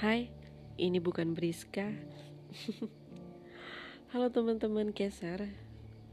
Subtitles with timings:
[0.00, 0.32] Hai,
[0.80, 1.92] ini bukan Briska.
[4.16, 5.52] Halo teman-teman Keser.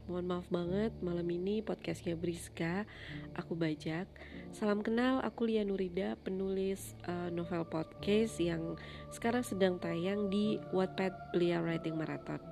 [0.04, 2.84] Mohon maaf banget malam ini podcastnya Briska.
[3.32, 4.04] Aku bajak.
[4.52, 8.76] Salam kenal, aku Lia Nurida, penulis uh, novel podcast yang
[9.08, 12.44] sekarang sedang tayang di Wattpad Belia Writing Marathon.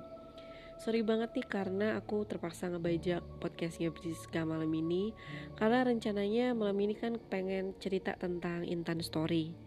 [0.81, 5.09] Sorry banget nih karena aku terpaksa ngebajak podcastnya Briska malam ini
[5.57, 9.57] Karena rencananya malam ini kan pengen cerita tentang Intan Story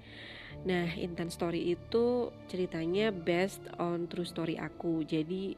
[0.61, 5.09] Nah, Intan Story itu ceritanya based on true story aku.
[5.09, 5.57] Jadi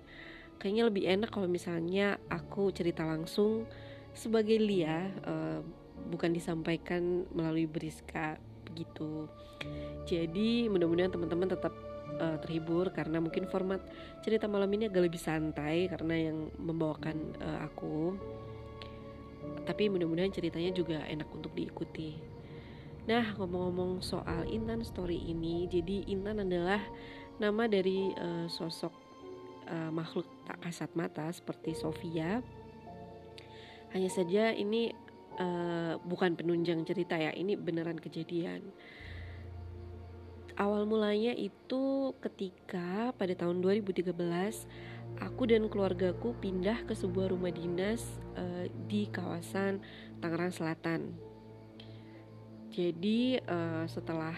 [0.63, 3.67] kayaknya lebih enak kalau misalnya aku cerita langsung
[4.15, 5.59] sebagai Lia, uh,
[6.07, 8.39] bukan disampaikan melalui Briska
[8.71, 9.27] begitu.
[10.07, 11.75] Jadi mudah-mudahan teman-teman tetap
[12.23, 13.83] uh, terhibur karena mungkin format
[14.23, 18.15] cerita malam ini agak lebih santai karena yang membawakan uh, aku.
[19.67, 22.32] Tapi mudah-mudahan ceritanya juga enak untuk diikuti.
[23.03, 26.79] Nah, ngomong-ngomong soal Intan Story ini, jadi Intan adalah
[27.43, 28.95] nama dari uh, sosok
[29.67, 32.39] uh, makhluk tak kasat mata seperti Sofia.
[33.91, 34.95] Hanya saja ini
[35.35, 38.71] uh, bukan penunjang cerita ya, ini beneran kejadian.
[40.55, 44.15] Awal mulanya itu ketika pada tahun 2013
[45.19, 49.83] aku dan keluargaku pindah ke sebuah rumah dinas uh, di kawasan
[50.23, 51.32] Tangerang Selatan
[52.73, 54.33] jadi uh, setelah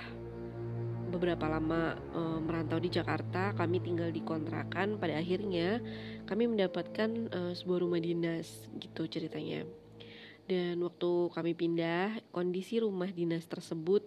[1.14, 4.98] beberapa lama uh, merantau di Jakarta, kami tinggal di kontrakan.
[4.98, 5.78] Pada akhirnya
[6.26, 9.62] kami mendapatkan uh, sebuah rumah dinas, gitu ceritanya.
[10.50, 14.02] Dan waktu kami pindah, kondisi rumah dinas tersebut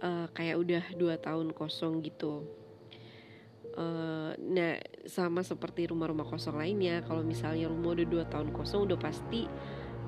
[0.00, 2.48] uh, kayak udah dua tahun kosong gitu.
[3.76, 8.98] Uh, nah, sama seperti rumah-rumah kosong lainnya, kalau misalnya rumah udah dua tahun kosong, udah
[8.98, 9.44] pasti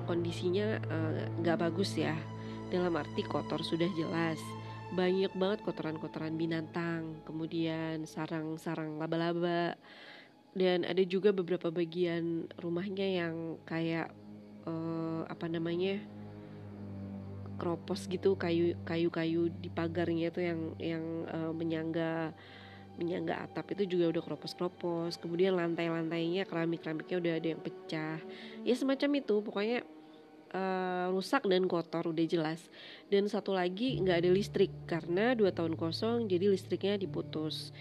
[0.03, 0.83] kondisinya
[1.39, 2.32] nggak uh, bagus ya
[2.73, 4.41] dalam arti kotor sudah jelas.
[4.97, 9.77] Banyak banget kotoran-kotoran binatang kemudian sarang-sarang laba-laba.
[10.57, 14.09] Dan ada juga beberapa bagian rumahnya yang kayak
[14.65, 16.01] uh, apa namanya
[17.57, 22.33] kropos gitu kayu kayu-kayu di pagarnya itu yang yang uh, menyangga
[23.01, 28.17] menyangga atap itu juga udah kropos-kropos kemudian lantai-lantainya keramik-keramiknya udah ada yang pecah.
[28.61, 29.81] Ya semacam itu pokoknya
[30.53, 32.61] uh, rusak dan kotor udah jelas.
[33.09, 37.73] Dan satu lagi nggak ada listrik karena dua tahun kosong jadi listriknya diputus.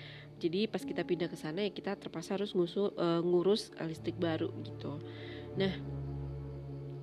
[0.43, 4.51] Jadi pas kita pindah ke sana ya kita terpaksa harus ngusul, uh, ngurus listrik baru
[4.67, 4.99] gitu.
[5.55, 5.71] Nah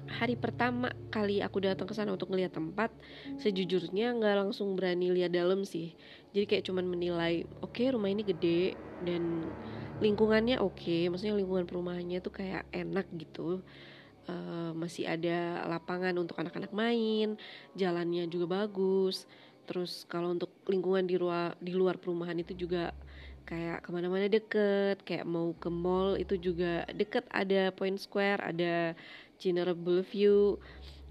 [0.09, 2.90] hari pertama kali aku datang ke sana untuk ngeliat tempat
[3.38, 5.96] sejujurnya nggak langsung berani lihat dalam sih.
[6.36, 8.75] Jadi kayak cuman menilai oke okay, rumah ini gede
[9.06, 9.47] dan
[10.03, 10.75] lingkungannya oke.
[10.81, 11.07] Okay.
[11.07, 13.63] maksudnya lingkungan perumahannya tuh kayak enak gitu
[14.29, 17.35] uh, masih ada lapangan untuk anak-anak main,
[17.73, 19.25] jalannya juga bagus.
[19.66, 22.94] Terus kalau untuk lingkungan di luar di luar perumahan itu juga
[23.50, 28.94] kayak ke mana-mana deket, kayak mau ke mall itu juga deket ada Point Square, ada
[29.41, 29.73] Cinere
[30.06, 30.62] View.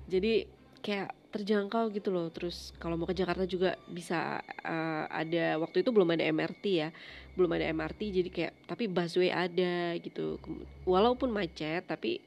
[0.06, 0.46] Jadi
[0.78, 2.30] kayak terjangkau gitu loh.
[2.32, 6.88] Terus kalau mau ke Jakarta juga bisa uh, ada waktu itu belum ada MRT ya,
[7.36, 10.40] belum ada MRT jadi kayak tapi busway ada gitu.
[10.88, 12.22] Walaupun macet tapi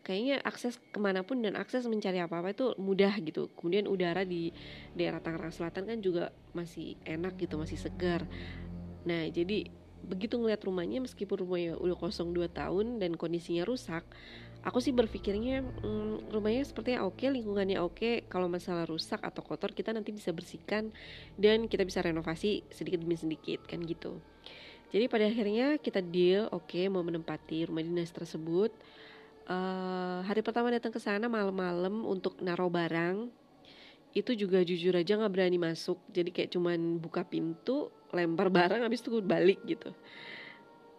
[0.00, 3.52] kayaknya akses ke mana pun dan akses mencari apa-apa itu mudah gitu.
[3.58, 4.52] Kemudian udara di
[4.96, 8.24] daerah Tangerang Selatan kan juga masih enak gitu masih segar.
[9.04, 9.68] Nah jadi
[10.00, 14.00] begitu ngeliat rumahnya meskipun rumahnya udah kosong 2 tahun dan kondisinya rusak
[14.60, 18.28] aku sih berpikirnya hmm, rumahnya sepertinya oke lingkungannya oke.
[18.28, 20.92] Kalau masalah rusak atau kotor kita nanti bisa bersihkan
[21.40, 24.20] dan kita bisa renovasi sedikit demi sedikit kan gitu.
[24.90, 28.74] Jadi pada akhirnya kita deal oke mau menempati rumah dinas tersebut
[29.50, 33.26] uh, hari pertama datang ke sana malam-malam untuk naruh barang.
[34.14, 35.98] Itu juga jujur aja nggak berani masuk.
[36.10, 39.90] Jadi kayak cuman buka pintu lempar barang habis itu balik gitu.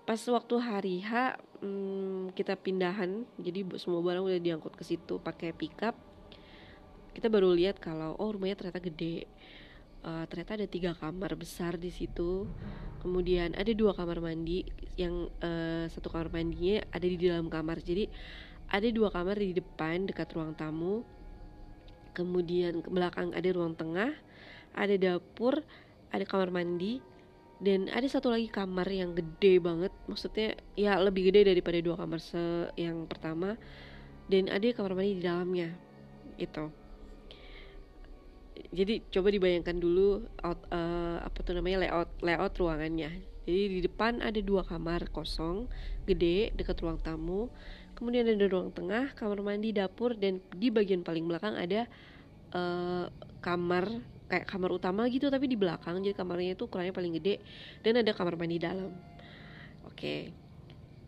[0.03, 3.23] Pas waktu hari H hmm, kita pindahan.
[3.39, 5.95] Jadi semua barang udah diangkut ke situ pakai pickup.
[7.11, 9.27] Kita baru lihat kalau oh rumahnya ternyata gede.
[10.01, 12.49] Uh, ternyata ada tiga kamar besar di situ
[13.01, 14.61] kemudian ada dua kamar mandi
[14.95, 17.81] yang uh, satu kamar mandinya ada di dalam kamar.
[17.81, 18.05] Jadi
[18.69, 21.01] ada dua kamar di depan dekat ruang tamu.
[22.13, 24.13] Kemudian ke belakang ada ruang tengah
[24.71, 25.63] ada dapur
[26.11, 27.03] ada kamar mandi
[27.61, 29.93] dan ada satu lagi kamar yang gede banget.
[30.05, 33.57] Maksudnya ya lebih gede daripada dua kamar se yang pertama.
[34.29, 35.69] Dan ada kamar mandi di dalamnya
[36.39, 36.80] itu
[38.69, 43.11] jadi coba dibayangkan dulu out, uh, apa tuh namanya layout layout ruangannya.
[43.41, 45.65] Jadi di depan ada dua kamar kosong
[46.05, 47.49] gede dekat ruang tamu.
[47.97, 51.89] Kemudian ada ruang tengah kamar mandi dapur dan di bagian paling belakang ada
[52.53, 53.09] uh,
[53.41, 53.89] kamar
[54.31, 55.99] kayak kamar utama gitu tapi di belakang.
[56.05, 57.41] Jadi kamarnya itu ukurannya paling gede
[57.81, 58.93] dan ada kamar mandi dalam.
[59.89, 60.31] Oke.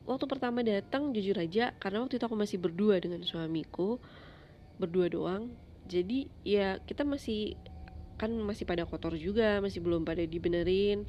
[0.04, 4.04] Waktu pertama datang jujur aja karena waktu itu aku masih berdua dengan suamiku
[4.76, 5.54] berdua doang
[5.88, 7.60] jadi ya kita masih
[8.16, 11.04] kan masih pada kotor juga masih belum pada dibenerin.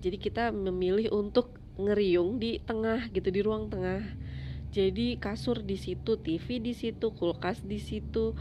[0.00, 4.04] Jadi kita memilih untuk ngeriung di tengah gitu di ruang tengah.
[4.70, 8.36] Jadi kasur di situ TV di situ kulkas di situ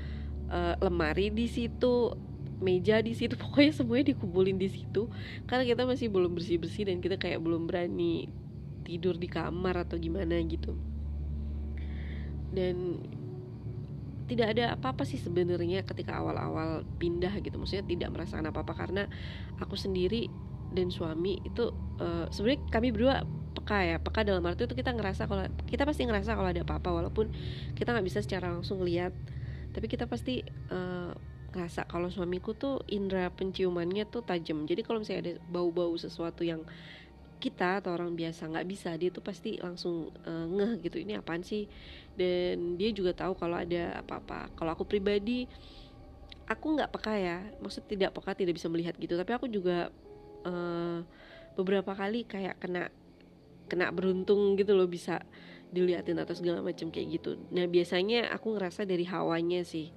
[0.52, 2.14] uh, lemari di situ
[2.60, 5.08] meja di situ pokoknya semuanya dikumpulin di situ.
[5.48, 8.28] Karena kita masih belum bersih bersih dan kita kayak belum berani
[8.84, 10.76] tidur di kamar atau gimana gitu.
[12.50, 13.00] Dan
[14.30, 17.58] tidak ada apa-apa sih sebenarnya ketika awal-awal pindah gitu.
[17.58, 19.10] Maksudnya tidak merasakan apa-apa karena
[19.58, 20.30] aku sendiri
[20.70, 23.26] dan suami itu uh, sebenarnya kami berdua
[23.58, 23.98] peka ya.
[23.98, 27.34] Peka dalam arti itu kita ngerasa kalau kita pasti ngerasa kalau ada apa-apa walaupun
[27.74, 29.12] kita nggak bisa secara langsung lihat.
[29.74, 31.12] Tapi kita pasti uh,
[31.50, 34.70] ngerasa kalau suamiku tuh indera penciumannya tuh tajam.
[34.70, 36.62] Jadi kalau misalnya ada bau-bau sesuatu yang
[37.40, 41.42] kita atau orang biasa nggak bisa dia tuh pasti langsung uh, ngeh gitu ini apaan
[41.42, 41.66] sih?
[42.20, 44.52] Dan dia juga tahu kalau ada apa-apa.
[44.60, 45.48] Kalau aku pribadi
[46.52, 47.40] aku nggak peka ya.
[47.64, 49.16] Maksud tidak peka tidak bisa melihat gitu.
[49.16, 49.88] Tapi aku juga
[50.44, 51.00] uh,
[51.56, 52.92] beberapa kali kayak kena
[53.72, 55.24] kena beruntung gitu loh bisa
[55.72, 57.40] diliatin atau segala macam kayak gitu.
[57.56, 59.96] Nah biasanya aku ngerasa dari hawanya sih.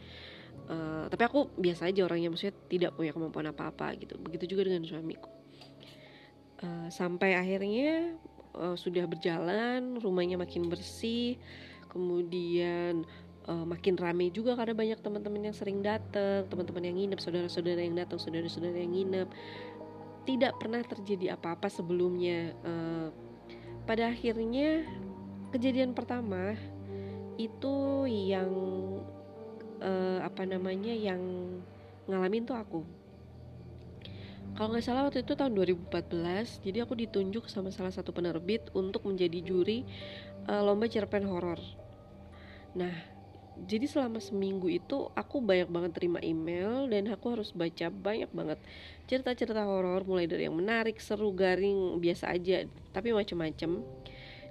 [0.70, 4.14] Uh, tapi aku biasa aja orangnya maksudnya tidak punya kemampuan apa-apa gitu.
[4.22, 5.41] Begitu juga dengan suamiku
[6.62, 8.16] uh, sampai akhirnya
[8.56, 11.36] uh, sudah berjalan rumahnya makin bersih.
[11.92, 13.04] Kemudian
[13.44, 17.96] uh, makin rame juga karena banyak teman-teman yang sering datang teman-teman yang nginep saudara-saudara yang
[17.98, 19.28] datang saudara-saudara yang nginep.
[20.22, 22.54] Tidak pernah terjadi apa-apa sebelumnya.
[22.62, 23.10] Uh,
[23.82, 24.86] pada akhirnya
[25.50, 26.54] kejadian pertama
[27.34, 28.48] itu yang
[29.82, 31.18] uh, apa namanya yang
[32.06, 32.80] ngalamin tuh aku
[34.52, 39.08] kalau nggak salah waktu itu tahun 2014 jadi aku ditunjuk sama salah satu penerbit untuk
[39.08, 39.88] menjadi juri
[40.48, 41.56] uh, lomba cerpen horor.
[42.76, 42.92] Nah
[43.52, 48.58] jadi selama seminggu itu aku banyak banget terima email dan aku harus baca banyak banget
[49.08, 53.80] cerita-cerita horor mulai dari yang menarik seru garing biasa aja tapi macem-macem.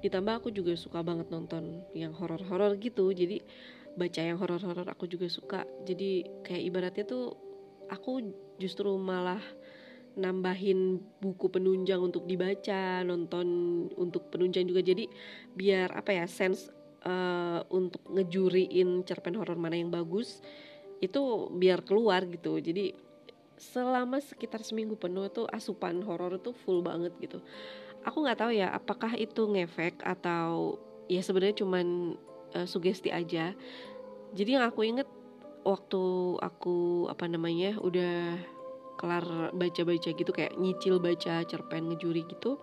[0.02, 3.42] Ditambah aku juga suka banget nonton yang horor-horor gitu jadi
[3.94, 5.62] baca yang horor-horor aku juga suka.
[5.86, 7.38] Jadi kayak ibaratnya tuh
[7.92, 9.42] aku justru malah
[10.20, 13.48] nambahin buku penunjang untuk dibaca nonton
[13.96, 14.84] untuk penunjang juga.
[14.84, 15.08] Jadi
[15.56, 16.72] biar apa ya sense
[17.08, 20.44] uh, untuk ngejuriin cerpen horor mana yang bagus
[21.02, 22.60] itu biar keluar gitu.
[22.60, 22.94] Jadi
[23.62, 27.40] selama sekitar seminggu penuh itu asupan horor itu full banget gitu.
[28.02, 32.18] Aku nggak tahu ya apakah itu ngefek atau ya sebenarnya cuman
[32.58, 33.54] uh, sugesti aja.
[34.34, 35.06] Jadi yang aku inget
[35.62, 36.02] waktu
[36.42, 38.42] aku apa namanya udah
[39.02, 42.62] kelar baca-baca gitu kayak nyicil baca cerpen ngejuri gitu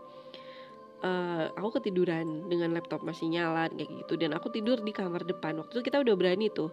[1.02, 4.14] uh, aku ketiduran dengan laptop masih nyala kayak gitu.
[4.18, 5.58] Dan aku tidur di kamar depan.
[5.58, 6.72] Waktu itu kita udah berani tuh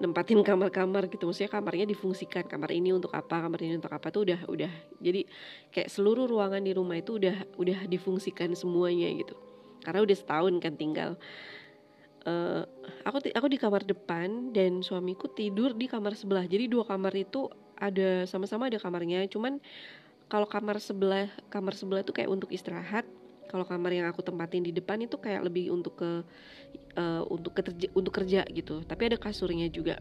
[0.00, 1.28] nempatin kamar-kamar gitu.
[1.28, 2.46] Maksudnya kamarnya difungsikan.
[2.48, 4.72] Kamar ini untuk apa kamar ini untuk apa tuh udah udah.
[4.98, 5.26] Jadi
[5.70, 9.34] kayak seluruh ruangan di rumah itu udah udah difungsikan semuanya gitu.
[9.80, 11.16] Karena udah setahun kan tinggal.
[12.20, 12.68] Uh,
[13.00, 16.44] aku aku di kamar depan dan suamiku tidur di kamar sebelah.
[16.44, 17.48] Jadi dua kamar itu
[17.80, 19.24] ada sama-sama ada kamarnya.
[19.32, 19.58] Cuman
[20.30, 23.08] kalau kamar sebelah kamar sebelah itu kayak untuk istirahat.
[23.50, 26.22] Kalau kamar yang aku tempatin di depan itu kayak lebih untuk ke
[26.94, 28.86] uh, untuk kerja untuk kerja gitu.
[28.86, 29.98] Tapi ada kasurnya juga.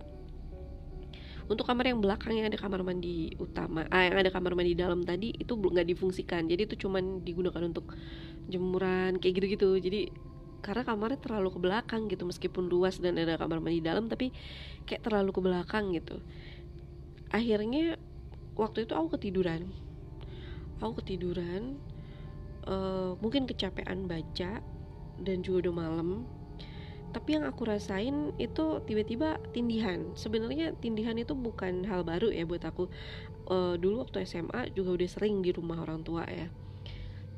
[1.49, 5.01] Untuk kamar yang belakang yang ada kamar mandi utama ah yang ada kamar mandi dalam
[5.01, 6.45] tadi itu nggak difungsikan.
[6.45, 7.89] Jadi itu cuman digunakan untuk
[8.45, 9.81] jemuran kayak gitu-gitu.
[9.81, 10.13] Jadi
[10.59, 14.35] karena kamarnya terlalu ke belakang gitu meskipun luas dan ada kamar mandi dalam tapi
[14.83, 16.19] kayak terlalu ke belakang gitu
[17.29, 17.97] akhirnya
[18.59, 19.69] waktu itu aku ketiduran.
[20.79, 21.79] Aku ketiduran
[22.67, 24.59] uh, mungkin kecapean baca
[25.19, 26.09] dan juga udah malam.
[27.09, 30.13] Tapi yang aku rasain itu tiba-tiba tindihan.
[30.13, 32.85] Sebenarnya tindihan itu bukan hal baru ya buat aku.
[33.49, 36.45] Uh, dulu waktu SMA juga udah sering di rumah orang tua ya.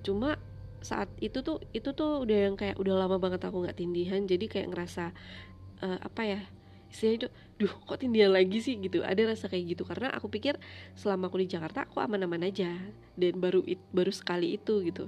[0.04, 0.36] Cuma
[0.82, 4.28] saat itu tuh itu tuh udah yang kayak udah lama banget aku nggak tindihan.
[4.28, 5.16] Jadi kayak ngerasa
[5.80, 6.42] uh, apa ya
[6.92, 7.30] istilahnya itu
[7.64, 8.76] duh kok tindihan lagi sih?
[8.76, 9.02] Gitu.
[9.02, 9.84] Ada rasa kayak gitu.
[9.88, 10.60] Karena aku pikir
[10.94, 12.76] selama aku di Jakarta aku aman-aman aja.
[13.16, 13.64] Dan baru
[13.96, 15.08] baru sekali itu gitu.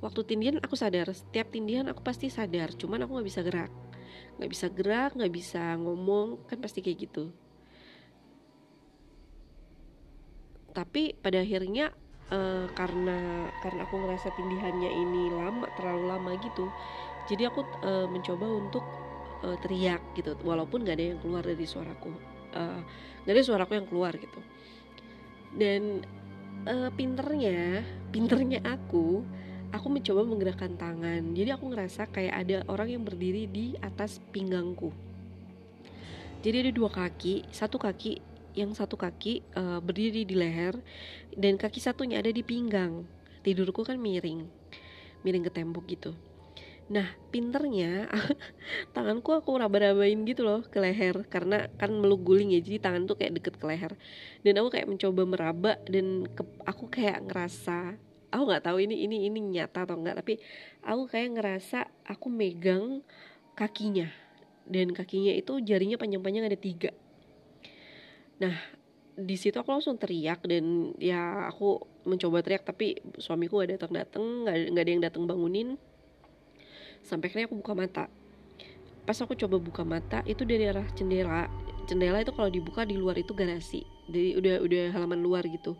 [0.00, 1.12] Waktu tindihan aku sadar.
[1.12, 2.72] Setiap tindihan aku pasti sadar.
[2.72, 3.70] Cuman aku nggak bisa gerak.
[4.40, 7.28] Nggak bisa gerak nggak bisa ngomong kan pasti kayak gitu.
[10.72, 11.92] Tapi pada akhirnya
[12.32, 16.72] uh, karena karena aku ngerasa tindihannya ini lama terlalu lama gitu
[17.28, 18.82] jadi aku uh, mencoba untuk
[19.42, 22.10] uh, teriak gitu walaupun nggak ada yang keluar dari suaraku
[22.56, 22.80] uh,
[23.22, 24.40] ada suaraku yang keluar gitu.
[25.52, 26.02] Dan
[26.66, 29.22] uh, pinternya pinternya aku
[29.72, 31.32] aku mencoba menggerakkan tangan.
[31.32, 34.90] Jadi aku ngerasa kayak ada orang yang berdiri di atas pinggangku.
[36.42, 38.18] Jadi ada dua kaki satu kaki
[38.52, 40.76] yang satu kaki uh, berdiri di leher
[41.32, 43.06] dan kaki satunya ada di pinggang.
[43.42, 44.62] Tidurku kan miring
[45.22, 46.12] miring ke tembok gitu
[46.90, 48.10] Nah, pinternya
[48.94, 53.16] tanganku aku raba-rabain gitu loh ke leher karena kan meluk guling ya, jadi tangan tuh
[53.20, 53.92] kayak deket ke leher.
[54.42, 57.96] Dan aku kayak mencoba meraba dan ke, aku kayak ngerasa
[58.32, 60.40] aku nggak tahu ini ini ini nyata atau enggak tapi
[60.80, 63.04] aku kayak ngerasa aku megang
[63.54, 64.08] kakinya.
[64.62, 66.90] Dan kakinya itu jarinya panjang-panjang ada tiga.
[68.40, 68.56] Nah
[69.12, 74.24] di situ aku langsung teriak dan ya aku mencoba teriak tapi suamiku gak datang datang
[74.48, 75.76] nggak ada yang datang bangunin
[77.02, 78.04] sampai akhirnya aku buka mata.
[79.02, 81.50] Pas aku coba buka mata itu dari arah jendela.
[81.90, 83.82] Jendela itu kalau dibuka di luar itu garasi.
[84.06, 85.74] Jadi udah udah halaman luar gitu.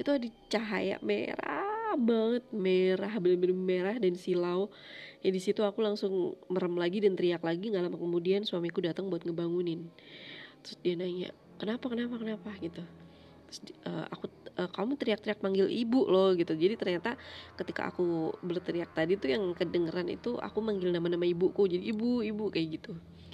[0.00, 2.48] Itu ada cahaya merah banget.
[2.48, 4.72] Merah bener-bener merah dan silau.
[5.20, 7.68] Ya di situ aku langsung merem lagi dan teriak lagi.
[7.68, 9.92] Nggak lama kemudian suamiku datang buat ngebangunin.
[10.64, 12.50] Terus dia nanya kenapa kenapa kenapa?
[12.56, 12.80] Gitu.
[13.52, 16.52] Terus uh, aku e, kamu teriak-teriak manggil ibu loh gitu.
[16.56, 17.16] Jadi ternyata
[17.56, 21.68] ketika aku berteriak tadi tuh yang kedengeran itu aku manggil nama-nama ibuku.
[21.68, 22.92] Jadi ibu ibu kayak gitu.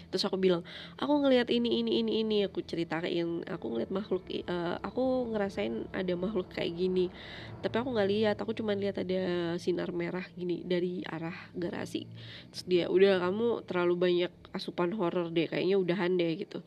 [0.09, 0.65] Terus aku bilang
[0.97, 3.45] aku ngelihat ini ini ini ini aku ceritain.
[3.45, 7.13] Aku ngeliat makhluk uh, aku ngerasain ada makhluk kayak gini.
[7.61, 12.09] Tapi aku nggak lihat aku cuma lihat ada sinar merah gini dari arah garasi.
[12.53, 16.65] Terus dia udah kamu terlalu banyak asupan horor deh kayaknya udahan deh gitu.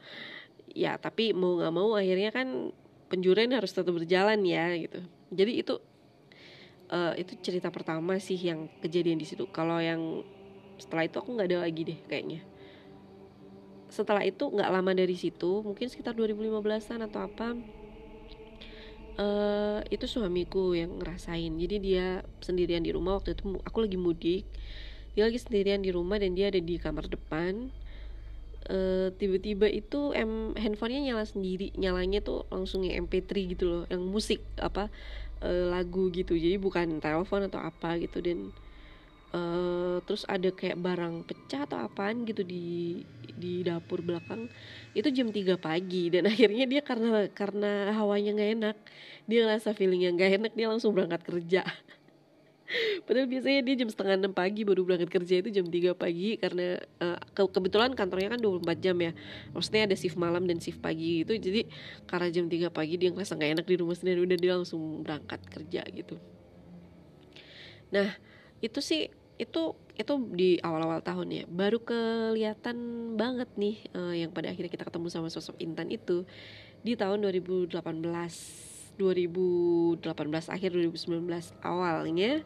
[0.71, 2.71] Ya tapi mau nggak mau akhirnya kan
[3.11, 5.03] penjurian harus tetap berjalan ya gitu.
[5.35, 5.75] Jadi itu
[6.87, 9.43] uh, itu cerita pertama sih yang kejadian di situ.
[9.51, 10.23] Kalau yang
[10.79, 12.39] setelah itu aku nggak ada lagi deh kayaknya.
[13.91, 17.59] Setelah itu nggak lama dari situ mungkin sekitar 2015an atau apa
[19.19, 21.51] uh, itu suamiku yang ngerasain.
[21.59, 24.47] Jadi dia sendirian di rumah waktu itu aku lagi mudik.
[25.11, 27.67] Dia lagi sendirian di rumah dan dia ada di kamar depan
[28.69, 34.03] eh, tiba-tiba itu em handphonenya nyala sendiri nyalanya tuh langsung yang MP3 gitu loh yang
[34.05, 34.93] musik apa
[35.41, 36.37] uh, lagu gitu.
[36.37, 38.21] Jadi bukan telepon atau apa gitu.
[38.21, 38.53] Dan
[39.33, 43.01] uh, terus ada kayak barang pecah atau apaan gitu di
[43.33, 44.47] di dapur belakang.
[44.93, 48.77] Itu jam 3 pagi dan akhirnya dia karena karena hawanya nggak enak
[49.29, 51.61] dia ngerasa yang nggak enak dia langsung berangkat kerja
[53.05, 56.79] Padahal biasanya dia jam setengah enam pagi baru berangkat kerja itu jam 3 pagi karena
[57.03, 59.11] uh, ke kebetulan kantornya kan 24 jam ya.
[59.51, 61.67] Maksudnya ada shift malam dan shift pagi itu jadi
[62.07, 65.41] karena jam 3 pagi dia ngerasa nggak enak di rumah sendiri udah dia langsung berangkat
[65.51, 66.15] kerja gitu.
[67.91, 68.07] Nah,
[68.63, 69.11] itu sih
[69.41, 72.77] itu itu di awal-awal tahun ya baru kelihatan
[73.17, 76.29] banget nih uh, yang pada akhirnya kita ketemu sama sosok Intan itu
[76.85, 77.73] di tahun 2018
[78.99, 80.03] 2018
[80.51, 81.23] akhir 2019
[81.63, 82.43] awalnya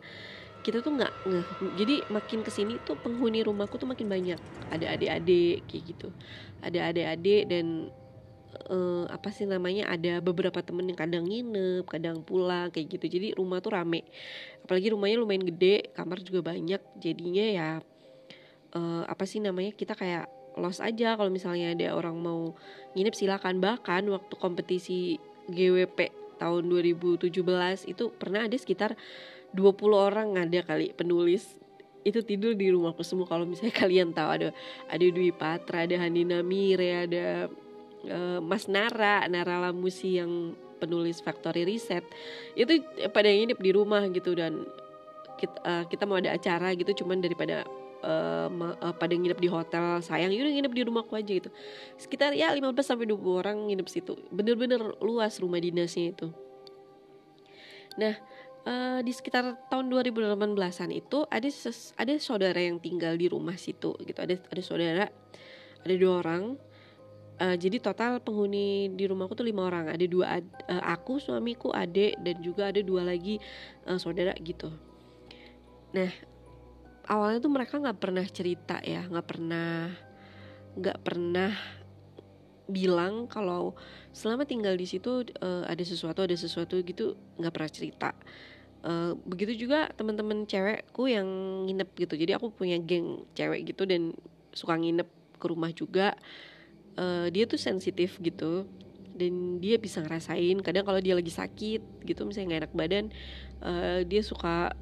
[0.66, 1.46] kita tuh nggak nggak
[1.78, 4.42] jadi makin ke sini tuh penghuni rumahku tuh makin banyak.
[4.74, 6.10] Ada adik-adik kayak gitu.
[6.66, 7.94] Ada adik-adik dan
[8.74, 13.06] uh, apa sih namanya ada beberapa temen yang kadang nginep kadang pulang kayak gitu.
[13.06, 14.10] Jadi rumah tuh rame.
[14.66, 16.82] Apalagi rumahnya lumayan gede kamar juga banyak.
[16.98, 17.70] Jadinya ya
[18.74, 20.26] uh, apa sih namanya kita kayak
[20.58, 21.14] los aja.
[21.14, 22.58] Kalau misalnya ada orang mau
[22.98, 23.62] nginep silakan.
[23.62, 27.32] Bahkan waktu kompetisi GWP tahun 2017
[27.88, 28.94] itu pernah ada sekitar
[29.56, 31.56] 20 orang ada kali penulis
[32.06, 34.50] itu tidur di rumahku semua kalau misalnya kalian tahu ada
[34.88, 37.50] ada Dwi Patra, ada Hanina Mire, ada
[38.06, 42.06] uh, Mas Nara, Nara Lamusi yang penulis Factory Reset.
[42.54, 42.78] Itu
[43.10, 44.70] pada nginep di rumah gitu dan
[45.42, 47.66] kita, uh, kita mau ada acara gitu cuman daripada
[48.06, 51.50] uh, pada nginep di hotel sayang yaudah nginep di rumahku aja gitu.
[51.98, 54.14] Sekitar ya 15 sampai 20 orang nginep situ.
[54.30, 56.30] Bener-bener luas rumah dinasnya itu.
[57.98, 58.16] Nah
[58.70, 61.50] uh, di sekitar tahun 2018an itu ada
[61.98, 64.20] ada saudara yang tinggal di rumah situ gitu.
[64.20, 65.06] Ada ada saudara
[65.82, 66.58] ada dua orang.
[67.36, 69.92] Uh, jadi total penghuni di rumahku tuh lima orang.
[69.92, 73.44] Ada dua uh, aku suamiku adik dan juga ada dua lagi
[73.90, 74.72] uh, saudara gitu.
[75.92, 76.35] Nah
[77.06, 79.94] awalnya tuh mereka nggak pernah cerita ya nggak pernah
[80.76, 81.52] nggak pernah
[82.66, 83.78] bilang kalau
[84.10, 88.10] selama tinggal di situ uh, ada sesuatu ada sesuatu gitu nggak pernah cerita.
[88.86, 91.26] Uh, begitu juga teman-teman cewekku yang
[91.66, 92.14] nginep gitu.
[92.18, 94.14] Jadi aku punya geng cewek gitu dan
[94.54, 95.10] suka nginep
[95.42, 96.14] ke rumah juga.
[96.96, 98.70] Uh, dia tuh sensitif gitu
[99.18, 100.58] dan dia bisa ngerasain.
[100.62, 103.06] Kadang kalau dia lagi sakit gitu misalnya nggak enak badan
[103.66, 104.74] uh, dia suka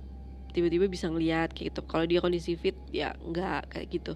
[0.54, 1.82] tiba-tiba bisa ngeliat kayak gitu.
[1.90, 4.14] Kalau dia kondisi fit ya nggak kayak gitu.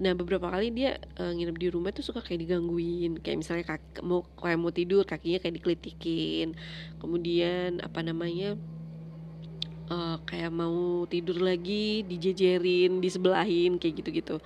[0.00, 3.18] Nah beberapa kali dia uh, nginep di rumah tuh suka kayak digangguin.
[3.20, 6.54] Kayak misalnya kaki, mau kayak mau tidur kakinya kayak dikelitikin.
[7.00, 8.54] Kemudian apa namanya
[9.90, 14.36] uh, kayak mau tidur lagi dijejerin disebelahin kayak gitu-gitu.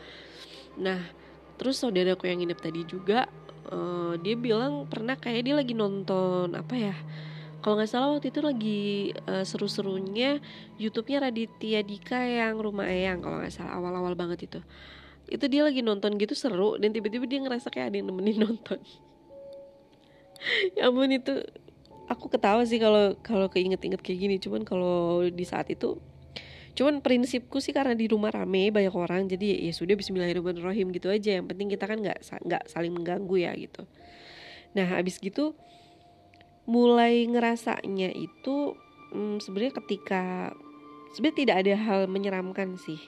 [0.80, 1.02] Nah
[1.54, 3.30] terus saudaraku yang nginep tadi juga
[3.70, 6.96] uh, dia bilang pernah kayak dia lagi nonton apa ya
[7.64, 8.83] kalau nggak salah waktu itu lagi
[9.25, 10.37] uh, seru-serunya
[10.76, 14.61] YouTube-nya Raditya Dika yang Rumah Eyang kalau nggak salah awal-awal banget itu.
[15.33, 18.76] Itu dia lagi nonton gitu seru dan tiba-tiba dia ngerasa kayak ada yang nemenin nonton.
[20.76, 21.40] Ya ampun itu
[22.04, 24.37] aku ketawa sih kalau kalau keinget-inget kayak gini.
[24.37, 25.97] Cuman kalau di saat itu
[26.76, 31.40] cuman prinsipku sih karena di rumah rame banyak orang jadi ya, sudah Bismillahirrahmanirrahim gitu aja.
[31.40, 33.88] Yang penting kita kan nggak nggak saling mengganggu ya gitu.
[34.76, 35.56] Nah habis gitu
[36.64, 38.76] mulai ngerasanya itu
[39.12, 40.23] hmm, sebenarnya ketika
[41.12, 42.99] sebenarnya tidak ada hal menyeramkan sih.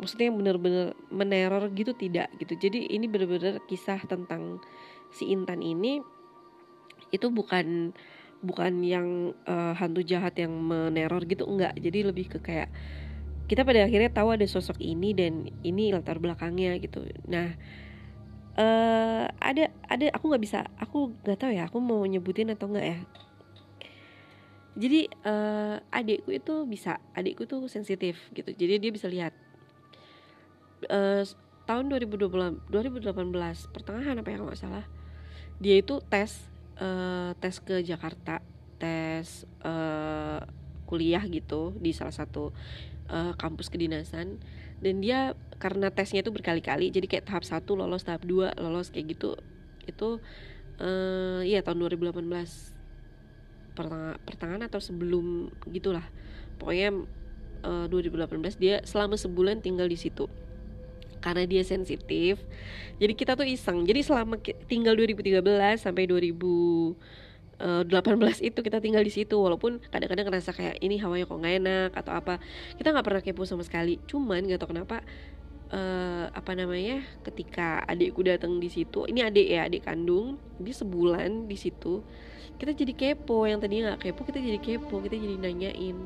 [0.00, 2.58] Maksudnya bener-bener meneror gitu tidak gitu.
[2.58, 4.58] Jadi ini bener-bener kisah tentang
[5.12, 6.00] si Intan ini
[7.12, 7.92] itu bukan
[8.42, 11.76] bukan yang uh, hantu jahat yang meneror gitu enggak.
[11.78, 12.72] Jadi lebih ke kayak
[13.46, 17.04] kita pada akhirnya tahu ada sosok ini dan ini latar belakangnya gitu.
[17.28, 17.54] Nah
[18.58, 22.86] uh, ada ada aku nggak bisa aku nggak tahu ya aku mau nyebutin atau enggak
[22.86, 22.98] ya.
[24.72, 29.36] Jadi uh, adikku itu bisa adikku tuh sensitif gitu jadi dia bisa lihat.
[30.88, 31.22] Uh,
[31.62, 34.82] tahun 2020, 2018 pertengahan apa yang nggak salah
[35.62, 36.42] dia itu tes
[36.82, 38.42] uh, tes ke Jakarta
[38.82, 40.42] tes uh,
[40.90, 42.50] kuliah gitu di salah satu
[43.08, 44.42] uh, kampus kedinasan
[44.82, 49.14] dan dia karena tesnya itu berkali-kali jadi kayak tahap satu lolos tahap dua lolos kayak
[49.14, 49.38] gitu.
[49.86, 50.18] Itu
[50.82, 52.18] uh, iya tahun 2018
[53.78, 56.04] pertengahan, pertengahan atau sebelum gitulah.
[56.58, 57.06] Pokoknya
[57.62, 60.26] uh, 2018 dia selama sebulan tinggal di situ.
[61.22, 62.42] Karena dia sensitif.
[62.98, 63.86] Jadi kita tuh iseng.
[63.86, 65.38] Jadi selama tinggal 2013
[65.78, 66.10] sampai
[67.62, 71.90] 2018 itu kita tinggal di situ walaupun kadang-kadang ngerasa kayak ini hawanya kok nggak enak
[71.94, 72.34] atau apa.
[72.74, 75.06] Kita nggak pernah kepo sama sekali cuman nggak tahu kenapa
[75.70, 81.46] uh, apa namanya ketika adikku datang di situ ini adik ya adik kandung dia sebulan
[81.46, 82.02] di situ
[82.62, 83.42] kita jadi kepo.
[83.50, 85.98] Yang tadinya nggak kepo kita jadi kepo kita jadi nanyain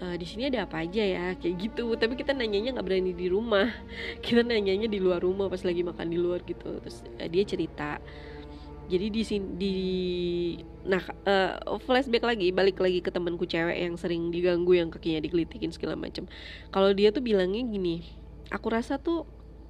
[0.00, 1.26] uh, di sini ada apa aja ya?
[1.36, 1.92] Kayak gitu.
[2.00, 3.68] Tapi kita nanyanya nggak berani di rumah.
[4.24, 6.80] Kita nanyanya di luar rumah pas lagi makan di luar gitu.
[6.80, 8.00] Terus uh, dia cerita.
[8.84, 9.76] Jadi di sini di
[10.84, 15.72] nah uh, flashback lagi balik lagi ke temanku cewek yang sering diganggu yang kakinya dikelitikin
[15.72, 16.28] segala macam
[16.68, 18.04] kalau dia tuh bilangnya gini
[18.52, 19.24] aku rasa tuh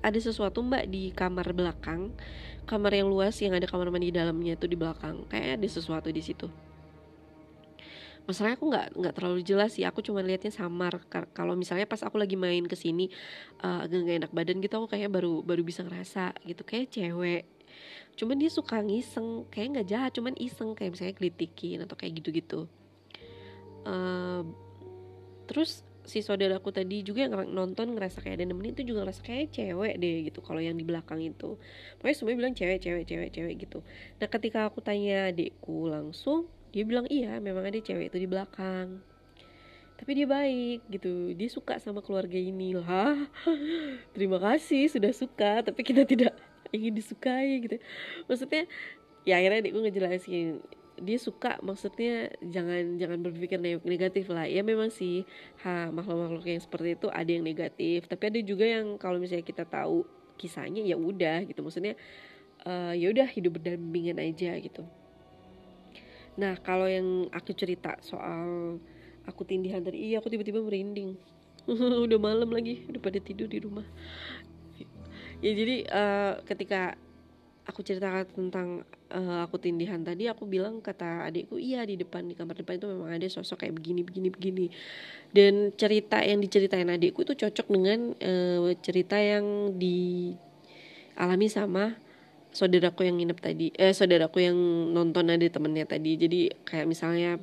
[0.05, 2.13] ada sesuatu mbak di kamar belakang.
[2.69, 5.25] Kamar yang luas yang ada kamar mandi dalamnya tuh di belakang.
[5.33, 6.53] Kayak ada sesuatu di situ.
[8.25, 9.85] Masalahnya aku nggak nggak terlalu jelas sih.
[9.89, 11.01] Aku cuma lihatnya samar.
[11.09, 13.09] Kalau misalnya pas aku lagi main ke sini
[13.65, 16.65] uh, agak nggak enak badan gitu aku kayak baru baru bisa ngerasa gitu.
[16.69, 17.43] Kayak cewek
[18.15, 22.71] cuman dia suka ngiseng kayak nggak jahat cuman iseng kayak misalnya kritikin atau kayak gitu-gitu.
[23.85, 24.47] Uh,
[25.45, 29.57] terus si saudaraku tadi juga yang nonton ngerasa kayak ada nemenin itu juga ngerasa kayak
[29.57, 31.57] cewek deh gitu kalau yang di belakang itu.
[31.99, 33.79] Pokoknya semuanya bilang cewek cewek cewek cewek gitu.
[34.21, 39.01] Nah ketika aku tanya adikku langsung dia bilang iya memang ada cewek itu di belakang.
[39.95, 42.77] Tapi dia baik gitu dia suka sama keluarga ini.
[42.77, 43.17] Lah
[44.15, 46.37] terima kasih sudah suka tapi kita tidak
[46.75, 47.77] ingin disukai gitu
[48.27, 48.67] maksudnya
[49.23, 50.59] ya akhirnya adikku ngejelasin
[50.95, 55.27] dia suka maksudnya jangan jangan berpikir negatif lah ya memang sih
[55.67, 59.67] ha makhluk-makhluk yang seperti itu ada yang negatif tapi ada juga yang kalau misalnya kita
[59.67, 60.07] tahu
[60.39, 61.99] kisahnya ya udah gitu maksudnya
[62.63, 64.87] uh, ya udah hidup berdampingan aja gitu
[66.35, 68.79] Nah kalau yang aku cerita soal
[69.25, 71.15] aku tindihan tadi, iya aku tiba-tiba merinding.
[72.07, 73.87] udah malam lagi, udah pada tidur di rumah.
[75.45, 76.97] Ya jadi uh, ketika
[77.69, 78.69] aku ceritakan tentang
[79.13, 82.89] uh, aku tindihan tadi, aku bilang kata adikku, iya di depan di kamar depan itu
[82.89, 84.67] memang ada sosok kayak begini, begini, begini.
[85.37, 91.93] Dan cerita yang diceritain adikku itu cocok dengan uh, cerita yang dialami sama
[92.55, 94.55] saudaraku yang nginep tadi eh saudaraku yang
[94.95, 97.43] nonton ada temennya tadi jadi kayak misalnya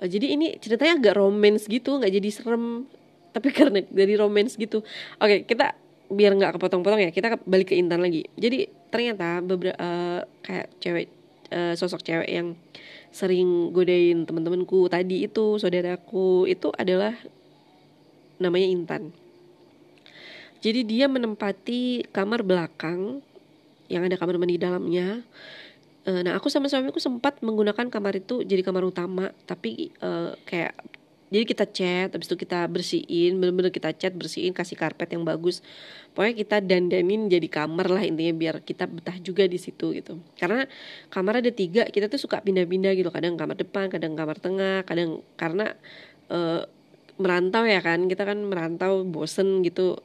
[0.00, 2.88] uh, jadi ini ceritanya agak romance gitu nggak jadi serem
[3.36, 4.80] tapi karena dari romance gitu
[5.20, 5.76] oke kita
[6.08, 8.24] biar nggak kepotong-potong ya kita balik ke Intan lagi.
[8.34, 11.06] Jadi ternyata beberapa uh, kayak cewek
[11.52, 12.56] uh, sosok cewek yang
[13.12, 17.16] sering godain teman-temanku tadi itu saudaraku itu adalah
[18.40, 19.12] namanya Intan.
[20.58, 23.22] Jadi dia menempati kamar belakang
[23.86, 25.22] yang ada kamar mandi dalamnya.
[26.08, 30.72] Uh, nah aku sama suamiku sempat menggunakan kamar itu jadi kamar utama tapi uh, kayak
[31.28, 35.60] jadi kita cat habis itu kita bersihin bener-bener kita cat bersihin kasih karpet yang bagus.
[36.16, 40.16] Pokoknya kita dandanin jadi kamar lah intinya biar kita betah juga di situ gitu.
[40.40, 40.64] Karena
[41.12, 43.12] kamar ada tiga kita tuh suka pindah-pindah gitu.
[43.12, 45.76] Kadang kamar depan kadang kamar tengah kadang karena
[46.32, 46.64] uh,
[47.20, 48.08] merantau ya kan.
[48.08, 50.00] Kita kan merantau bosen gitu.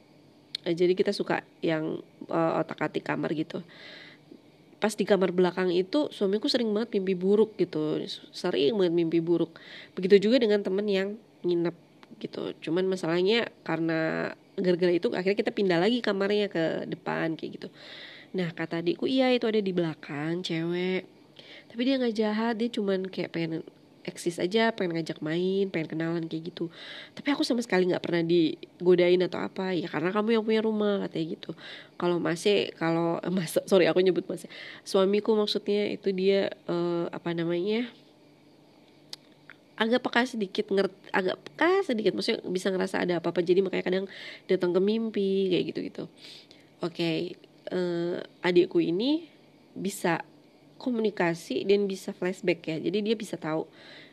[0.68, 3.64] Uh, jadi kita suka yang uh, otak-atik kamar gitu
[4.84, 8.04] pas di kamar belakang itu suamiku sering banget mimpi buruk gitu.
[8.36, 9.56] Sering banget mimpi buruk.
[9.96, 11.72] Begitu juga dengan temen yang nginep
[12.20, 12.52] gitu.
[12.60, 14.28] Cuman masalahnya karena
[14.60, 17.68] gara-gara itu akhirnya kita pindah lagi kamarnya ke depan kayak gitu.
[18.36, 21.08] Nah kata adikku iya itu ada di belakang cewek.
[21.72, 23.64] Tapi dia nggak jahat dia cuman kayak pengen
[24.04, 26.70] eksis aja pengen ngajak main pengen kenalan kayak gitu.
[27.16, 29.72] Tapi aku sama sekali nggak pernah digodain atau apa.
[29.72, 31.50] Ya karena kamu yang punya rumah katanya gitu.
[31.96, 34.48] Kalau masih kalau mas sorry aku nyebut masih.
[34.86, 37.88] Suamiku maksudnya itu dia uh, apa namanya
[39.74, 42.12] agak peka sedikit ngerti agak peka sedikit.
[42.14, 44.06] Maksudnya bisa ngerasa ada apa apa jadi makanya kadang
[44.46, 46.04] datang ke mimpi kayak gitu gitu
[46.84, 47.32] oke okay,
[47.72, 49.24] uh, eh, adikku ini
[49.72, 50.20] bisa
[50.84, 52.76] komunikasi dan bisa flashback ya.
[52.76, 53.64] Jadi dia bisa tahu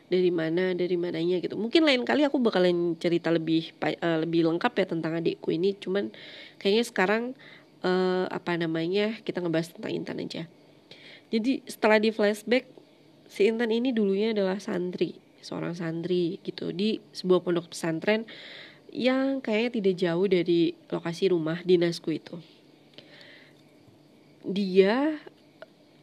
[0.08, 1.60] dari mana dari mananya gitu.
[1.60, 5.76] Mungkin lain kali aku bakalan cerita lebih uh, lebih lengkap ya tentang adikku ini.
[5.76, 6.08] Cuman
[6.56, 7.22] kayaknya sekarang
[7.84, 10.42] uh, apa namanya kita ngebahas tentang Intan aja.
[11.28, 12.64] Jadi setelah di flashback
[13.28, 18.24] si Intan ini dulunya adalah santri seorang santri gitu di sebuah pondok pesantren
[18.94, 22.38] yang kayaknya tidak jauh dari lokasi rumah dinasku itu.
[24.46, 25.18] Dia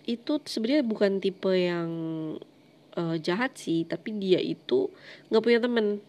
[0.10, 1.90] itu sebenarnya bukan tipe yang
[2.98, 4.90] uh, jahat sih tapi dia itu
[5.30, 6.02] nggak punya temen.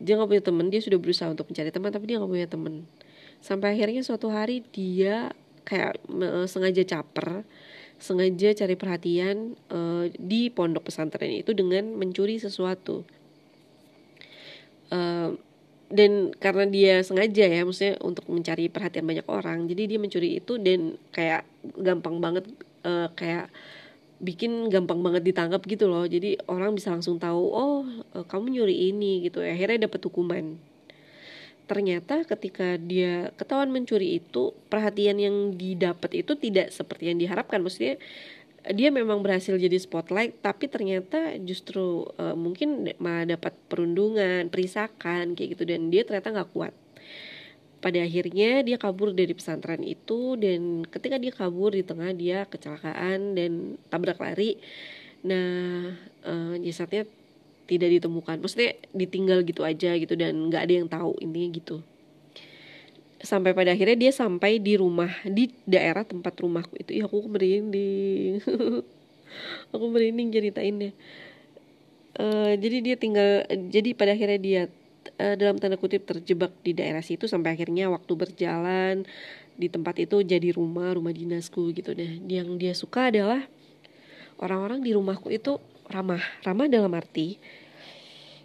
[0.00, 2.74] Dia nggak punya temen dia sudah berusaha untuk mencari teman tapi dia nggak punya temen.
[3.38, 5.30] Sampai akhirnya suatu hari dia
[5.62, 7.46] kayak uh, sengaja caper
[8.00, 13.04] sengaja cari perhatian uh, di pondok pesantren itu dengan mencuri sesuatu.
[14.90, 15.36] Uh,
[15.90, 20.54] dan karena dia sengaja ya maksudnya untuk mencari perhatian banyak orang jadi dia mencuri itu
[20.62, 21.42] dan kayak
[21.82, 22.46] gampang banget
[22.84, 23.52] uh, kayak
[24.20, 26.04] bikin gampang banget ditangkap gitu loh.
[26.04, 29.40] Jadi orang bisa langsung tahu oh uh, kamu nyuri ini gitu.
[29.40, 30.60] Akhirnya dapat hukuman.
[31.64, 37.64] Ternyata ketika dia ketahuan mencuri itu perhatian yang didapat itu tidak seperti yang diharapkan.
[37.64, 37.96] Maksudnya
[38.76, 45.56] dia memang berhasil jadi spotlight tapi ternyata justru uh, mungkin malah dapat perundungan perisakan kayak
[45.56, 45.64] gitu.
[45.64, 46.74] Dan dia ternyata nggak kuat
[47.80, 53.32] pada akhirnya dia kabur dari pesantren itu dan ketika dia kabur di tengah dia kecelakaan
[53.32, 54.60] dan tabrak lari.
[55.24, 55.96] Nah
[56.28, 57.08] uh, jasadnya
[57.64, 58.36] tidak ditemukan.
[58.44, 61.76] Maksudnya ditinggal gitu aja gitu dan nggak ada yang tahu intinya gitu.
[63.20, 67.00] Sampai pada akhirnya dia sampai di rumah di daerah tempat rumahku itu.
[67.00, 68.40] Ya aku merinding.
[69.70, 70.90] Aku merinding ceritainnya.
[72.18, 74.62] Uh, jadi dia tinggal jadi pada akhirnya dia
[75.20, 79.04] uh, dalam tanda kutip terjebak di daerah situ sampai akhirnya waktu berjalan
[79.60, 81.92] di tempat itu jadi rumah rumah dinasku gitu.
[81.92, 83.44] Deh yang dia suka adalah
[84.40, 85.60] orang-orang di rumahku itu
[85.92, 86.24] ramah.
[86.40, 87.36] Ramah dalam arti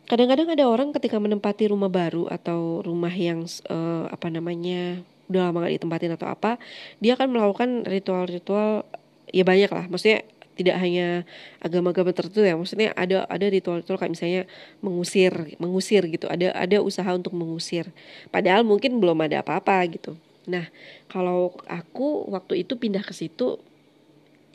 [0.06, 3.42] kadang-kadang ada orang ketika menempati rumah baru atau rumah yang
[3.74, 6.62] uh, apa namanya udah lama gak ditempatin atau apa
[7.02, 8.86] dia akan melakukan ritual-ritual
[9.34, 9.90] ya banyak lah.
[9.90, 10.22] Maksudnya
[10.56, 11.28] tidak hanya
[11.60, 12.56] agama-agama tertentu ya.
[12.56, 14.41] Maksudnya ada ada ritual-ritual kayak misalnya
[14.80, 16.26] mengusir mengusir gitu.
[16.32, 17.91] Ada ada usaha untuk mengusir.
[18.32, 20.15] Padahal mungkin belum ada apa-apa gitu.
[20.48, 20.72] Nah
[21.12, 23.60] kalau aku waktu itu pindah ke situ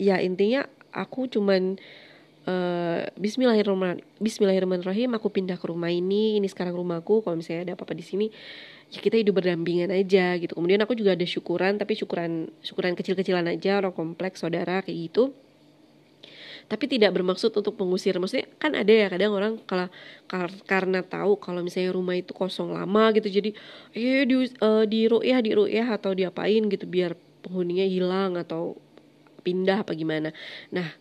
[0.00, 0.64] ya intinya
[0.96, 1.76] aku cuman
[2.48, 7.92] uh, Bismillahirrahmanirrahim Bismillahirrahmanirrahim aku pindah ke rumah ini ini sekarang rumahku kalau misalnya ada apa-apa
[7.92, 8.26] di sini
[8.90, 10.56] ya kita hidup berdampingan aja gitu.
[10.56, 15.36] Kemudian aku juga ada syukuran tapi syukuran syukuran kecil-kecilan aja orang kompleks saudara kayak gitu
[16.70, 18.14] tapi tidak bermaksud untuk mengusir.
[18.22, 19.90] Maksudnya kan ada ya kadang orang kalau
[20.30, 23.50] kar, karena tahu kalau misalnya rumah itu kosong lama gitu jadi
[23.90, 28.78] eh di uh, di ru'yah di ru'yah atau diapain gitu biar penghuninya hilang atau
[29.42, 30.30] pindah apa gimana.
[30.70, 30.94] Nah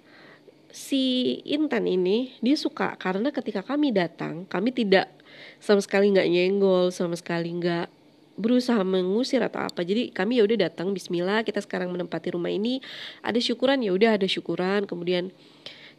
[0.73, 5.09] si Intan ini dia suka karena ketika kami datang kami tidak
[5.61, 7.98] sama sekali nggak nyenggol sama sekali nggak
[8.39, 9.83] berusaha mengusir atau apa.
[9.83, 12.79] Jadi kami ya udah datang Bismillah kita sekarang menempati rumah ini.
[13.19, 14.87] Ada syukuran ya udah ada syukuran.
[14.87, 15.35] Kemudian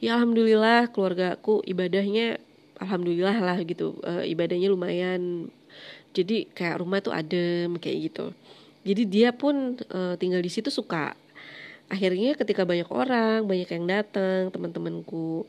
[0.01, 2.41] ya alhamdulillah keluargaku ibadahnya
[2.81, 4.01] alhamdulillah lah gitu.
[4.01, 5.53] E, ibadahnya lumayan.
[6.17, 8.33] Jadi kayak rumah tuh adem kayak gitu.
[8.89, 11.13] Jadi dia pun e, tinggal di situ suka.
[11.93, 15.45] Akhirnya ketika banyak orang banyak yang datang teman-temanku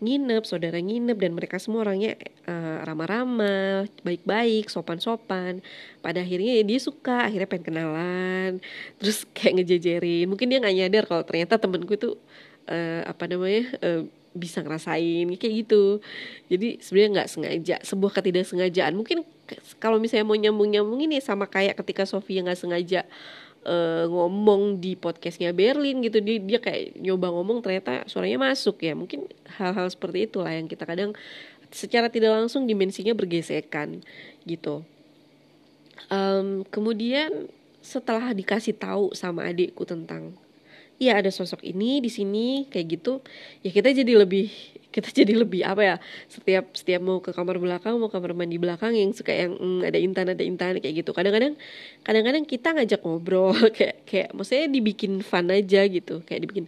[0.00, 2.16] nginep, saudara nginep dan mereka semua orangnya
[2.48, 5.60] uh, ramah-ramah, baik-baik, sopan-sopan.
[6.00, 8.52] Pada akhirnya ya dia suka, akhirnya pengen kenalan,
[8.96, 10.26] terus kayak ngejejerin.
[10.26, 12.16] Mungkin dia nggak nyadar kalau ternyata temenku tuh
[12.66, 15.98] uh, apa namanya uh, bisa ngerasain kayak gitu
[16.46, 19.26] jadi sebenarnya nggak sengaja sebuah ketidaksengajaan mungkin
[19.82, 23.02] kalau misalnya mau nyambung nyambung ini sama kayak ketika Sofia nggak sengaja
[23.64, 26.20] uh, ngomong di podcastnya Berlin gitu.
[26.20, 28.92] Dia dia kayak nyoba ngomong ternyata suaranya masuk ya.
[28.96, 29.28] Mungkin
[29.60, 31.16] hal-hal seperti itulah yang kita kadang
[31.70, 34.02] secara tidak langsung dimensinya bergesekan
[34.44, 34.82] gitu.
[36.10, 37.48] Um, kemudian
[37.80, 40.36] setelah dikasih tahu sama adikku tentang
[41.00, 43.24] ya ada sosok ini di sini kayak gitu
[43.64, 44.52] ya kita jadi lebih
[44.90, 48.92] kita jadi lebih apa ya setiap setiap mau ke kamar belakang mau kamar mandi belakang
[48.94, 51.10] yang suka yang mm, ada intan ada intan kayak gitu.
[51.14, 51.54] Kadang-kadang
[52.02, 56.22] kadang-kadang kita ngajak ngobrol kayak kayak maksudnya dibikin fun aja gitu.
[56.26, 56.66] Kayak dibikin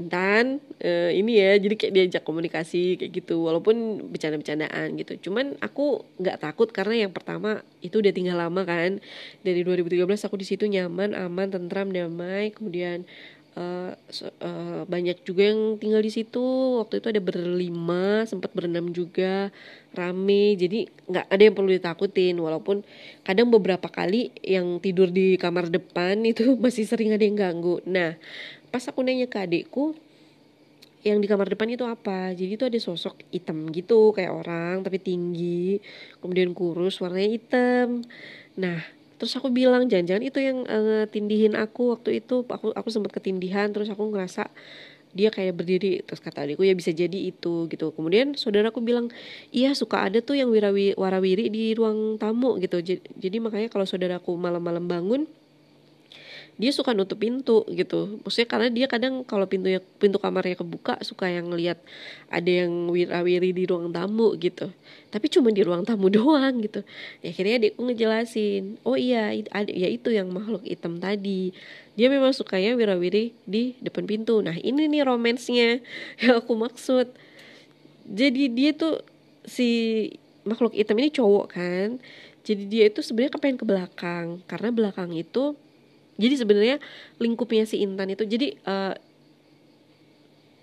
[0.00, 3.44] Intan uh, ini ya jadi kayak diajak komunikasi kayak gitu.
[3.44, 5.28] Walaupun bercanda-bercandaan gitu.
[5.28, 9.02] Cuman aku nggak takut karena yang pertama itu udah tinggal lama kan.
[9.44, 12.56] Dari 2013 aku di situ nyaman aman tentram damai.
[12.56, 13.04] Kemudian
[13.60, 13.92] uh,
[14.40, 16.40] uh, banyak juga yang tinggal di situ.
[16.80, 19.52] Waktu itu ada berlima sempat berenam juga
[19.92, 20.56] rame.
[20.56, 22.40] Jadi nggak ada yang perlu ditakutin.
[22.40, 22.80] Walaupun
[23.22, 27.84] kadang beberapa kali yang tidur di kamar depan itu masih sering ada yang ganggu.
[27.84, 28.16] Nah
[28.72, 29.98] pas aku nanya ke adikku
[31.00, 32.32] yang di kamar depan itu apa?
[32.32, 35.80] Jadi itu ada sosok hitam gitu kayak orang tapi tinggi.
[36.24, 38.04] Kemudian kurus warnanya hitam.
[38.56, 42.40] Nah terus aku bilang jangan-jangan itu yang uh, tindihin aku waktu itu.
[42.48, 44.48] Aku aku sempat ketindihan terus aku ngerasa
[45.10, 47.92] dia kayak berdiri terus kata adikku ya bisa jadi itu gitu.
[47.92, 49.12] Kemudian saudaraku bilang
[49.50, 52.80] iya suka ada tuh yang wirawi warawiri di ruang tamu gitu.
[53.20, 55.22] Jadi, makanya kalau saudaraku malam-malam bangun
[56.60, 58.20] dia suka nutup pintu gitu.
[58.20, 61.80] Maksudnya karena dia kadang kalau pintunya pintu kamarnya kebuka suka yang ngelihat
[62.28, 64.68] ada yang wirawiri di ruang tamu gitu.
[65.08, 66.84] Tapi cuma di ruang tamu doang gitu.
[67.24, 69.32] Ya, akhirnya dia ngejelasin oh iya
[69.72, 71.56] ya itu yang makhluk hitam tadi.
[71.96, 74.44] Dia memang sukanya wirawiri di depan pintu.
[74.44, 75.80] Nah ini nih romansnya
[76.20, 77.08] yang aku maksud.
[78.04, 79.00] Jadi dia tuh
[79.48, 80.12] si
[80.44, 81.96] makhluk hitam ini cowok kan?
[82.44, 84.26] Jadi dia itu sebenarnya kepengen ke belakang.
[84.44, 85.56] Karena belakang itu
[86.20, 86.76] jadi sebenarnya
[87.16, 88.94] lingkupnya si Intan itu jadi uh,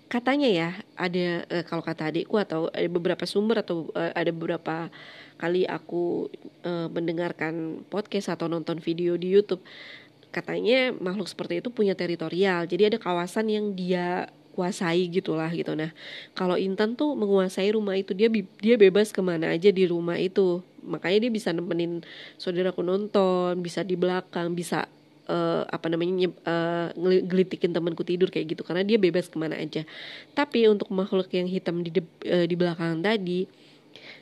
[0.08, 4.88] katanya ya ada uh, kalau kata adikku atau ada beberapa sumber atau uh, ada beberapa
[5.36, 6.32] kali aku
[6.64, 9.60] uh, mendengarkan podcast atau nonton video di YouTube
[10.28, 12.68] katanya makhluk seperti itu punya teritorial.
[12.68, 15.72] Jadi ada kawasan yang dia kuasai gitulah gitu.
[15.78, 15.94] Nah
[16.34, 20.60] kalau Intan tuh menguasai rumah itu dia dia bebas ke mana aja di rumah itu.
[20.84, 22.02] Makanya dia bisa nemenin
[22.36, 24.90] saudaraku nonton bisa di belakang bisa
[25.28, 29.84] uh, apa namanya uh, ngelitikin temanku tidur kayak gitu karena dia bebas ke mana aja.
[30.32, 33.46] Tapi untuk makhluk yang hitam di de, uh, di belakang tadi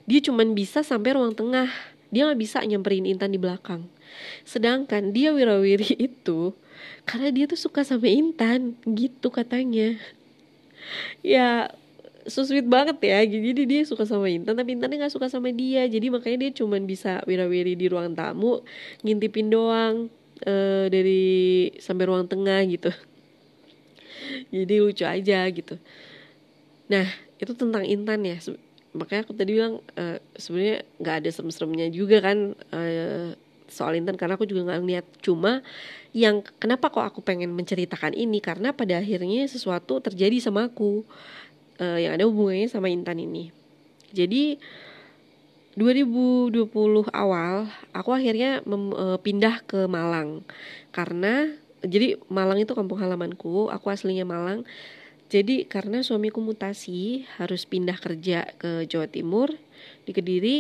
[0.07, 1.71] dia cuman bisa sampai ruang tengah.
[2.11, 3.87] Dia nggak bisa nyamperin Intan di belakang.
[4.47, 6.55] Sedangkan dia wirawiri itu
[7.07, 9.99] karena dia tuh suka sama Intan gitu katanya.
[11.23, 11.75] Ya
[12.27, 13.23] so sweet banget ya.
[13.27, 15.87] Jadi dia suka sama Intan tapi Intannya nggak suka sama dia.
[15.91, 18.63] Jadi makanya dia cuman bisa wirawiri di ruang tamu
[19.03, 20.07] ngintipin doang
[20.45, 22.91] uh, dari sampai ruang tengah gitu.
[24.53, 25.79] Jadi lucu aja gitu.
[26.93, 27.07] Nah
[27.41, 28.37] itu tentang Intan ya.
[28.97, 33.33] Makanya aku tadi bilang uh, sebenarnya nggak ada serem-seremnya juga kan uh,
[33.71, 34.19] soal Intan.
[34.19, 35.07] Karena aku juga nggak ngeliat.
[35.23, 35.63] Cuma
[36.17, 38.41] yang kenapa kok aku pengen menceritakan ini?
[38.41, 41.05] Karena pada akhirnya sesuatu terjadi sama aku
[41.81, 43.53] uh, yang ada hubungannya sama Intan ini.
[44.17, 44.57] Jadi
[45.77, 46.73] 2020
[47.13, 50.41] awal aku akhirnya mem, e, pindah ke Malang.
[50.89, 51.53] Karena
[51.85, 54.65] jadi Malang itu kampung halamanku aku aslinya Malang.
[55.29, 59.53] Jadi karena suamiku mutasi harus pindah kerja ke Jawa Timur
[60.09, 60.57] di Kediri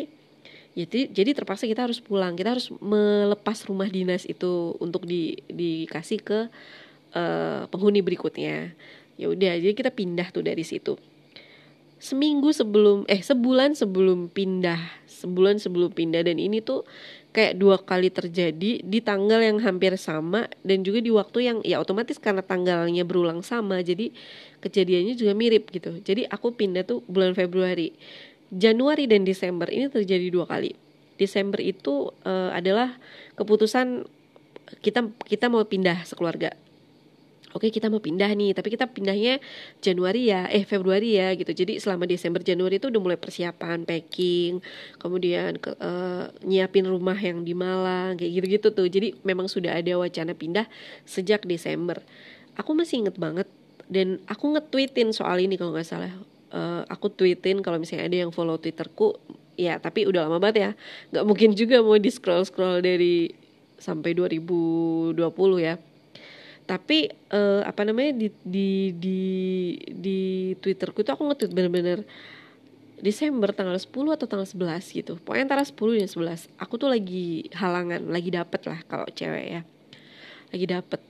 [0.76, 2.36] jadi jadi terpaksa kita harus pulang.
[2.36, 6.38] Kita harus melepas rumah dinas itu untuk di dikasih ke
[7.16, 8.76] uh, penghuni berikutnya.
[9.16, 11.00] Ya udah jadi kita pindah tuh dari situ
[12.06, 14.78] seminggu sebelum eh sebulan sebelum pindah.
[15.10, 16.22] Sebulan sebelum pindah.
[16.22, 16.86] Dan ini tuh
[17.34, 21.82] kayak dua kali terjadi di tanggal yang hampir sama dan juga di waktu yang ya
[21.82, 24.14] otomatis karena tanggalnya berulang sama jadi
[24.62, 25.98] kejadiannya juga mirip gitu.
[26.00, 27.92] Jadi aku pindah tuh bulan Februari.
[28.54, 30.78] Januari dan Desember ini terjadi dua kali.
[31.18, 32.94] Desember itu uh, adalah
[33.34, 34.06] keputusan
[34.80, 36.54] kita kita mau pindah sekeluarga
[37.56, 39.40] oke kita mau pindah nih tapi kita pindahnya
[39.80, 41.50] Januari ya eh Februari ya gitu.
[41.56, 44.60] Jadi selama Desember Januari itu udah mulai persiapan packing
[45.00, 48.86] kemudian ke, uh, nyiapin rumah yang di Malang kayak gitu-gitu tuh.
[48.86, 50.68] Jadi memang sudah ada wacana pindah
[51.08, 52.04] sejak Desember.
[52.60, 53.48] Aku masih inget banget
[53.88, 56.12] dan aku nge-tweetin soal ini kalau nggak salah.
[56.46, 59.18] Uh, aku tweetin kalau misalnya ada yang follow twitterku
[59.58, 60.70] ya tapi udah lama banget ya.
[61.10, 63.32] Nggak mungkin juga mau di scroll scroll dari
[63.76, 65.16] sampai 2020
[65.60, 65.76] ya
[66.66, 69.20] tapi uh, apa namanya di di di
[69.86, 70.20] di
[70.58, 72.02] twitterku tuh aku nge-tweet bener-bener
[72.96, 75.20] Desember tanggal 10 atau tanggal 11 gitu.
[75.20, 79.62] Pokoknya antara 10 dan 11 aku tuh lagi halangan lagi dapet lah kalau cewek ya.
[80.50, 81.00] Lagi dapet.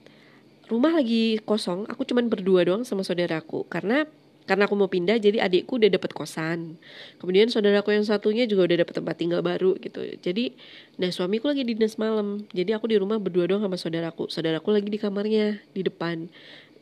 [0.67, 4.03] Rumah lagi kosong aku cuman berdua doang sama saudaraku karena
[4.47, 6.79] karena aku mau pindah jadi adikku udah dapat kosan.
[7.19, 9.99] Kemudian saudaraku yang satunya juga udah dapat tempat tinggal baru gitu.
[10.23, 10.55] Jadi
[10.95, 12.47] nah suamiku lagi dinas malam.
[12.55, 14.31] Jadi aku di rumah berdua doang sama saudaraku.
[14.31, 16.31] Saudaraku lagi di kamarnya di depan.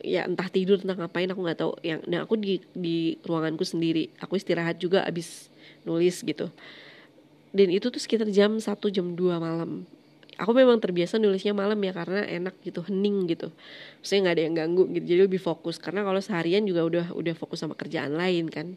[0.05, 1.73] Ya entah tidur entah ngapain aku nggak tahu.
[1.81, 4.13] Yang nah aku di di ruanganku sendiri.
[4.21, 5.49] Aku istirahat juga abis
[5.81, 6.53] nulis gitu.
[7.49, 9.89] Dan itu tuh sekitar jam 1 jam 2 malam
[10.35, 13.51] aku memang terbiasa nulisnya malam ya karena enak gitu hening gitu.
[14.03, 15.79] Maksudnya nggak ada yang ganggu gitu jadi lebih fokus.
[15.79, 18.75] Karena kalau seharian juga udah udah fokus sama kerjaan lain kan.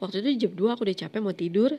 [0.00, 1.76] Waktu itu jam 2 aku udah capek mau tidur.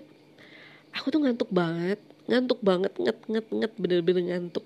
[0.93, 4.65] Aku tuh ngantuk banget ngantuk banget nget nget nget bener-bener ngantuk.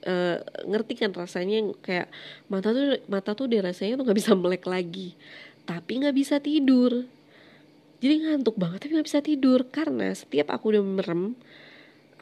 [0.00, 2.08] Uh, ngerti kan rasanya kayak
[2.48, 5.16] mata tuh mata tuh udah rasanya tuh nggak bisa melek lagi.
[5.64, 7.08] Tapi nggak bisa tidur.
[8.00, 9.64] Jadi ngantuk banget tapi nggak bisa tidur.
[9.72, 11.36] Karena setiap aku udah merem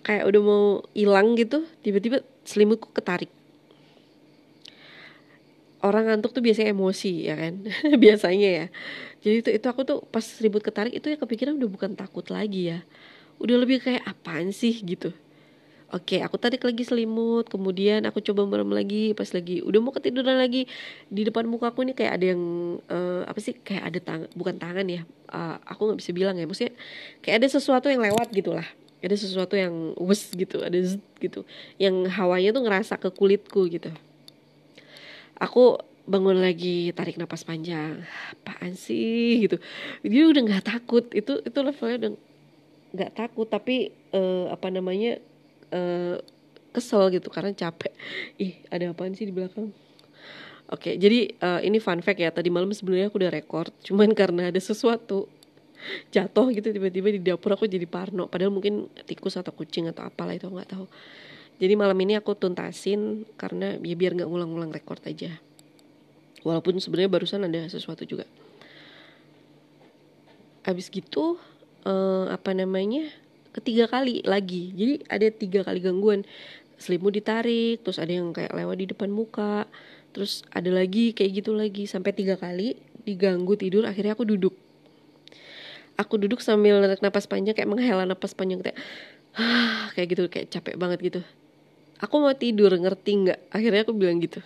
[0.08, 0.64] kayak udah mau
[0.96, 3.28] hilang gitu tiba-tiba selimutku ketarik.
[5.84, 7.60] Orang ngantuk tuh biasanya emosi ya kan?
[8.02, 8.66] Biasanya ya.
[9.20, 12.72] Jadi itu itu aku tuh pas selimut ketarik itu ya kepikiran udah bukan takut lagi
[12.72, 12.80] ya.
[13.36, 14.80] Udah lebih kayak apaan sih?
[14.80, 15.12] gitu.
[15.88, 20.36] Oke, aku tarik lagi selimut, kemudian aku coba merem lagi, pas lagi udah mau ketiduran
[20.36, 20.68] lagi
[21.08, 22.42] di depan muka aku nih kayak ada yang
[22.92, 26.44] uh, apa sih kayak ada tangan, bukan tangan ya, uh, aku nggak bisa bilang ya,
[26.44, 26.76] maksudnya
[27.24, 28.68] kayak ada sesuatu yang lewat gitulah
[28.98, 30.78] ada sesuatu yang wes gitu ada
[31.22, 31.46] gitu.
[31.78, 33.90] Yang hawanya tuh ngerasa ke kulitku gitu.
[35.38, 38.02] Aku bangun lagi tarik napas panjang.
[38.34, 39.62] Apaan sih gitu.
[40.02, 41.06] Dia udah nggak takut.
[41.14, 42.12] Itu itu levelnya udah
[42.88, 45.20] nggak takut tapi uh, apa namanya
[45.70, 46.18] uh,
[46.74, 47.92] kesel gitu karena capek.
[48.40, 49.70] Ih ada apaan sih di belakang?
[50.68, 52.28] Oke, jadi uh, ini fun fact ya.
[52.28, 55.24] Tadi malam sebenarnya aku udah record, cuman karena ada sesuatu
[56.12, 58.26] jatuh gitu tiba-tiba di dapur aku jadi parno.
[58.26, 60.86] Padahal mungkin tikus atau kucing atau apalah itu nggak tahu.
[61.58, 65.34] Jadi malam ini aku tuntasin karena ya biar nggak ngulang-ngulang rekor aja.
[66.46, 68.22] Walaupun sebenarnya barusan ada sesuatu juga.
[70.62, 71.34] Abis gitu
[71.82, 73.10] eh, apa namanya
[73.50, 74.70] ketiga kali lagi.
[74.70, 76.22] Jadi ada tiga kali gangguan.
[76.78, 79.66] Selimut ditarik terus ada yang kayak lewat di depan muka.
[80.14, 81.90] Terus ada lagi kayak gitu lagi.
[81.90, 84.67] Sampai tiga kali diganggu tidur akhirnya aku duduk
[85.98, 88.78] aku duduk sambil narik napas panjang kayak menghela napas panjang kayak
[89.92, 91.20] kayak gitu kayak capek banget gitu.
[91.98, 93.50] Aku mau tidur ngerti nggak?
[93.50, 94.38] Akhirnya aku bilang gitu.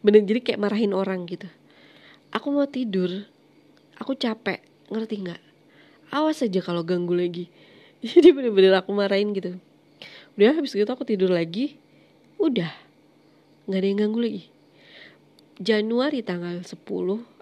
[0.00, 1.46] Bener jadi kayak marahin orang gitu.
[2.32, 3.28] Aku mau tidur
[4.00, 5.40] aku capek ngerti nggak?
[6.10, 7.48] Awas aja kalau ganggu lagi.
[8.02, 9.56] Jadi bener-bener aku marahin gitu.
[10.36, 11.78] Udah habis gitu aku tidur lagi
[12.42, 12.74] udah
[13.70, 14.42] nggak ada yang ganggu lagi
[15.60, 16.72] Januari tanggal 10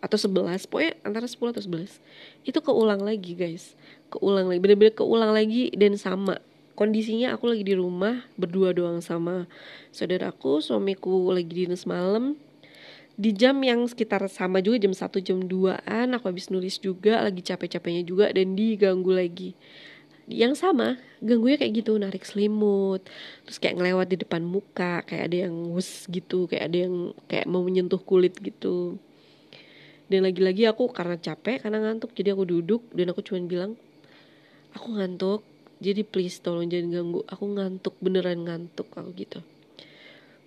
[0.02, 2.02] atau 11 pokoknya antara 10 atau 11
[2.42, 3.78] itu keulang lagi guys.
[4.10, 6.42] Keulang lagi bener-bener keulang lagi dan sama.
[6.74, 9.46] Kondisinya aku lagi di rumah berdua doang sama
[9.94, 12.34] saudaraku suamiku lagi dinas malam.
[13.20, 17.44] Di jam yang sekitar sama juga jam 1 jam 2an aku habis nulis juga lagi
[17.44, 19.52] capek-capeknya juga dan diganggu lagi
[20.30, 23.02] yang sama ganggunya kayak gitu narik selimut
[23.42, 26.94] terus kayak ngelewat di depan muka kayak ada yang wus gitu kayak ada yang
[27.26, 28.96] kayak mau menyentuh kulit gitu.
[30.10, 33.78] Dan lagi-lagi aku karena capek karena ngantuk jadi aku duduk dan aku cuma bilang
[34.74, 35.46] aku ngantuk
[35.78, 39.38] jadi please tolong jangan ganggu aku ngantuk beneran ngantuk aku gitu.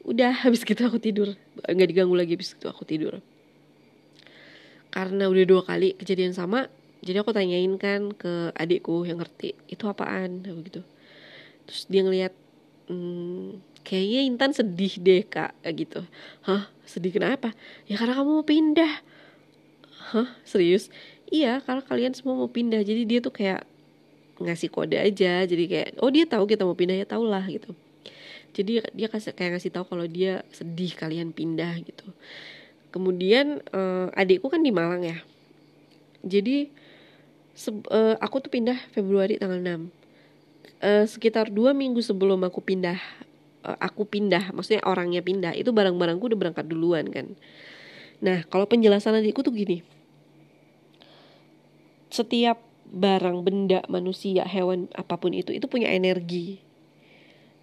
[0.04, 1.36] Udah habis gitu aku tidur.
[1.64, 3.24] Nggak diganggu lagi habis itu aku tidur.
[4.92, 6.68] Karena udah dua kali kejadian sama
[7.04, 10.42] jadi aku tanyain kan ke adikku yang ngerti itu apaan?
[10.42, 10.82] Begitu
[11.68, 12.34] terus dia ngeliat
[12.92, 16.04] hmm, kayaknya Intan sedih deh kak gitu.
[16.44, 16.68] Hah?
[16.84, 17.56] Sedih kenapa?
[17.88, 18.94] Ya karena kamu mau pindah.
[20.14, 20.30] Hah?
[20.44, 20.92] Serius?
[21.32, 22.84] Iya karena kalian semua mau pindah.
[22.84, 23.64] Jadi dia tuh kayak
[24.40, 25.48] ngasih kode aja.
[25.48, 27.72] Jadi kayak oh dia tahu kita mau pindah ya tau lah gitu.
[28.54, 32.06] Jadi dia kasih kayak ngasih tahu kalau dia sedih kalian pindah gitu.
[32.94, 35.18] Kemudian uh, adikku kan di Malang ya.
[36.22, 36.70] Jadi
[37.54, 39.80] uh, aku tuh pindah Februari tanggal 6 uh,
[40.84, 42.98] eh, sekitar dua minggu sebelum aku pindah
[43.64, 47.34] uh, aku pindah maksudnya orangnya pindah itu barang-barangku udah berangkat duluan kan.
[48.20, 49.82] Nah kalau penjelasan adikku tuh gini.
[52.14, 52.62] Setiap
[52.94, 56.62] barang benda manusia hewan apa pun itu itu punya energi.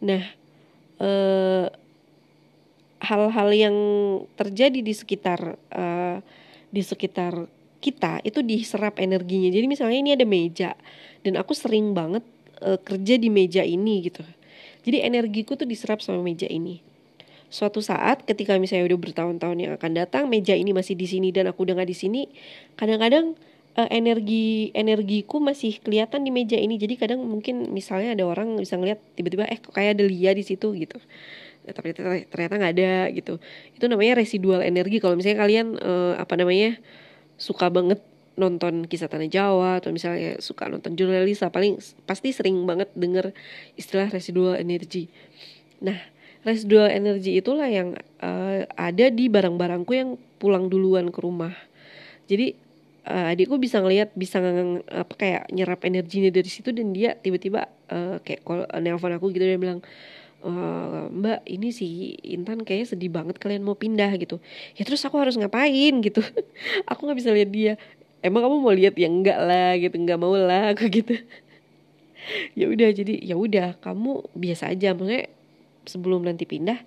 [0.02, 0.24] Nah
[3.00, 3.76] hal-hal uh, yang
[4.36, 6.20] terjadi di sekitar uh,
[6.68, 7.48] di sekitar
[7.80, 9.48] kita itu diserap energinya.
[9.48, 10.70] Jadi misalnya ini ada meja
[11.24, 12.24] dan aku sering banget
[12.60, 14.22] uh, kerja di meja ini gitu.
[14.84, 16.84] Jadi energiku tuh diserap sama meja ini.
[17.50, 21.50] suatu saat ketika misalnya udah bertahun-tahun yang akan datang meja ini masih di sini dan
[21.50, 22.22] aku udah nggak di sini
[22.78, 23.34] kadang-kadang
[23.74, 28.78] uh, energi energiku masih kelihatan di meja ini jadi kadang mungkin misalnya ada orang bisa
[28.78, 30.98] ngeliat tiba-tiba eh kok kayak ada Lia di situ gitu
[31.66, 31.94] eh, tapi
[32.30, 33.38] ternyata nggak ada gitu
[33.76, 36.78] itu namanya residual energi kalau misalnya kalian uh, apa namanya
[37.40, 38.04] suka banget
[38.36, 43.32] nonton kisah tanah Jawa atau misalnya suka nonton jurnalis paling pasti sering banget denger
[43.80, 45.08] istilah residual energi
[45.80, 45.96] nah
[46.44, 51.52] residual energi itulah yang uh, ada di barang-barangku yang pulang duluan ke rumah.
[52.24, 52.56] Jadi
[53.04, 57.68] uh, adikku bisa ngelihat bisa ng apa kayak nyerap energinya dari situ dan dia tiba-tiba
[57.92, 59.84] uh, kayak call uh, nelpon aku gitu dia bilang
[60.44, 64.40] uh, mbak ini si Intan kayaknya sedih banget kalian mau pindah gitu.
[64.76, 66.20] Ya terus aku harus ngapain gitu.
[66.90, 67.74] Aku nggak bisa lihat dia.
[68.20, 68.94] Emang kamu mau lihat?
[69.00, 69.94] Ya enggak lah gitu.
[69.96, 71.16] Enggak mau lah aku gitu.
[72.52, 74.92] Ya udah jadi ya udah kamu biasa aja.
[74.92, 75.32] Maksudnya
[75.88, 76.80] sebelum nanti pindah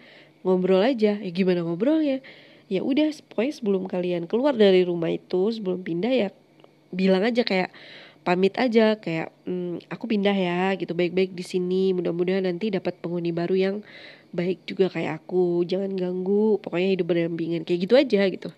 [0.46, 1.18] ngobrol aja.
[1.18, 2.22] Ya gimana ngobrolnya?
[2.70, 6.30] Ya udah pokoknya sebelum kalian keluar dari rumah itu sebelum pindah ya
[6.94, 7.74] bilang aja kayak
[8.24, 10.96] pamit aja kayak mm, aku pindah ya gitu.
[10.96, 13.76] Baik-baik di sini mudah-mudahan nanti dapat penghuni baru yang
[14.32, 15.68] baik juga kayak aku.
[15.68, 17.62] Jangan ganggu pokoknya hidup berdampingan.
[17.68, 18.50] Kayak gitu aja gitu.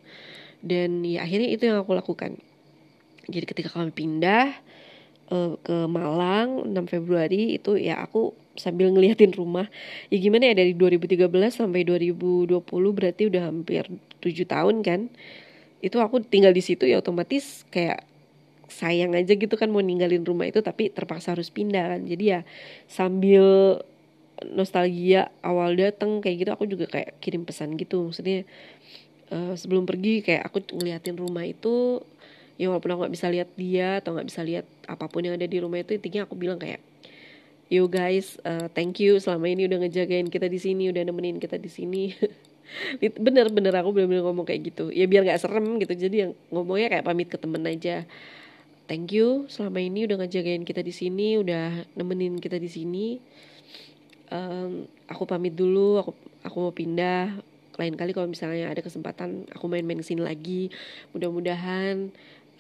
[0.62, 2.38] Dan ya akhirnya itu yang aku lakukan.
[3.26, 4.54] Jadi ketika kami pindah
[5.34, 9.68] uh, ke Malang 6 Februari itu ya aku sambil ngeliatin rumah.
[10.14, 13.90] Ya gimana ya dari 2013 sampai 2020 berarti udah hampir
[14.22, 15.02] 7 tahun kan?
[15.84, 18.06] Itu aku tinggal di situ ya otomatis kayak
[18.76, 22.02] sayang aja gitu kan mau ninggalin rumah itu tapi terpaksa harus pindah kan.
[22.04, 22.40] Jadi ya
[22.92, 23.80] sambil
[24.52, 28.12] nostalgia awal datang kayak gitu aku juga kayak kirim pesan gitu.
[28.12, 28.44] Maksudnya
[29.32, 32.04] uh, sebelum pergi kayak aku ngeliatin rumah itu
[32.60, 35.48] ya walaupun aku nggak bisa lihat dia atau nggak bisa lihat apa pun yang ada
[35.48, 36.80] di rumah itu intinya aku bilang kayak
[37.68, 41.56] you guys uh, thank you selama ini udah ngejagain kita di sini udah nemenin kita
[41.56, 42.12] di sini.
[42.98, 44.90] Bener bener aku bener-bener ngomong kayak gitu.
[44.90, 45.94] Ya biar nggak serem gitu.
[45.94, 48.10] Jadi yang ngomongnya kayak pamit ke temen aja
[48.86, 49.46] thank you.
[49.52, 53.18] Selama ini udah ngejagain kita di sini udah nemenin kita di sini.
[54.34, 56.12] Um, aku pamit dulu aku
[56.42, 57.38] aku mau pindah.
[57.76, 60.72] Lain kali kalau misalnya ada kesempatan aku main-main sini lagi.
[61.12, 62.10] Mudah-mudahan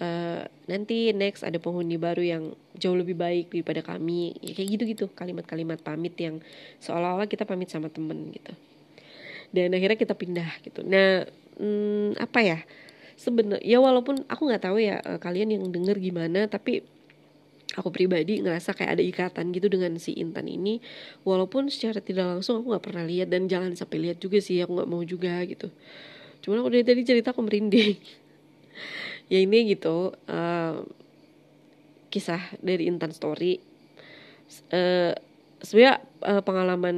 [0.03, 2.43] uh, nanti next ada penghuni baru yang
[2.75, 4.35] jauh lebih baik daripada kami.
[4.43, 6.43] Ya kayak gitu gitu kalimat-kalimat pamit yang
[6.83, 8.53] seolah-olah kita pamit sama temen gitu.
[9.55, 10.83] Dan akhirnya kita pindah gitu.
[10.83, 11.23] Nah
[11.57, 12.59] hmm, apa ya
[13.15, 16.83] sebenarnya ya walaupun aku nggak tahu ya uh, kalian yang denger gimana tapi
[17.75, 20.79] aku pribadi ngerasa kayak ada ikatan gitu dengan si Intan ini.
[21.27, 24.79] Walaupun secara tidak langsung aku nggak pernah lihat dan jangan sampai lihat juga sih aku
[24.79, 25.67] nggak mau juga gitu.
[26.45, 27.97] Cuman aku dari tadi cerita aku merinding.
[29.25, 30.85] Ya ini gitu uh,
[32.13, 33.57] kisah dari Intan Story.
[34.69, 35.17] Uh,
[35.65, 36.97] sebenarnya uh, pengalaman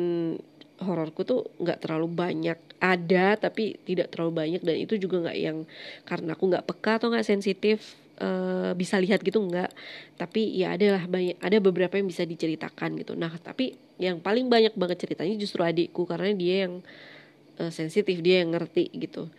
[0.83, 5.57] hororku tuh nggak terlalu banyak ada tapi tidak terlalu banyak dan itu juga nggak yang
[6.05, 9.71] karena aku nggak peka atau nggak sensitif uh, bisa lihat gitu nggak.
[10.17, 13.17] Tapi ya adalah banyak ada beberapa yang bisa diceritakan gitu.
[13.17, 16.73] Nah tapi yang paling banyak banget ceritanya justru adikku karena dia yang
[17.57, 19.29] uh, sensitif dia yang ngerti gitu.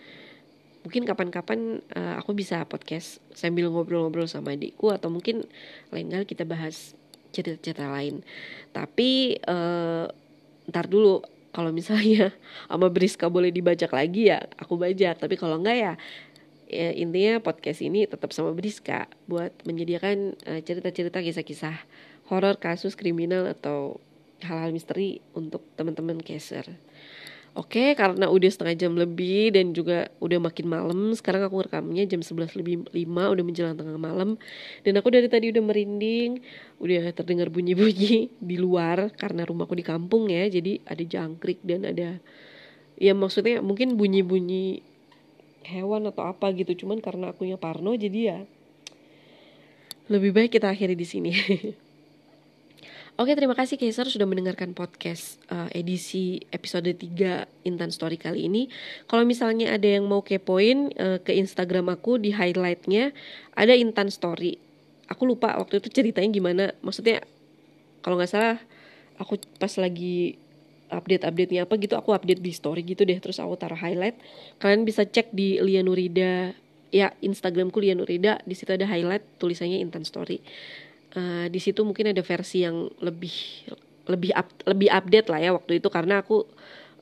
[0.82, 5.46] Mungkin kapan-kapan uh, aku bisa podcast sambil ngobrol-ngobrol sama adikku atau mungkin
[5.94, 6.94] lain kali kita bahas
[7.30, 8.24] cerita-cerita lain.
[8.74, 10.10] Tapi uh,
[10.68, 11.22] ntar dulu
[11.58, 12.30] kalau misalnya
[12.70, 15.92] sama Briska boleh dibajak lagi ya aku bajak tapi kalau enggak ya
[16.70, 21.74] ya, intinya podcast ini tetap sama Briska buat menyediakan uh, cerita-cerita kisah-kisah
[22.28, 23.98] horor kasus kriminal atau
[24.44, 26.78] hal-hal misteri untuk teman-teman caser.
[27.58, 31.10] Oke, karena udah setengah jam lebih dan juga udah makin malam.
[31.10, 34.38] Sekarang aku rekamnya jam 11 lebih 5, udah menjelang tengah malam.
[34.86, 36.38] Dan aku dari tadi udah merinding,
[36.78, 40.46] udah terdengar bunyi-bunyi di luar karena rumahku di kampung ya.
[40.46, 42.22] Jadi ada jangkrik dan ada
[42.94, 44.78] ya maksudnya mungkin bunyi-bunyi
[45.66, 46.86] hewan atau apa gitu.
[46.86, 48.38] Cuman karena akunya parno jadi ya
[50.06, 51.34] lebih baik kita akhiri di sini.
[53.18, 58.70] Oke, terima kasih Kaiser sudah mendengarkan podcast uh, edisi episode 3 Intan Story kali ini.
[59.10, 63.10] Kalau misalnya ada yang mau kepoin uh, ke Instagram aku di highlightnya
[63.58, 64.62] ada Intan Story.
[65.10, 66.64] Aku lupa waktu itu ceritanya gimana.
[66.78, 67.26] Maksudnya
[68.06, 68.62] kalau nggak salah
[69.18, 70.38] aku pas lagi
[70.86, 74.14] update-update-nya apa gitu aku update di story gitu deh terus aku taruh highlight.
[74.62, 76.54] Kalian bisa cek di Lianurida
[76.94, 80.38] ya Instagramku Lianurida di situ ada highlight tulisannya Intan Story
[81.16, 83.32] uh, di situ mungkin ada versi yang lebih
[84.08, 85.88] lebih up, lebih update lah ya waktu itu.
[85.92, 86.48] Karena aku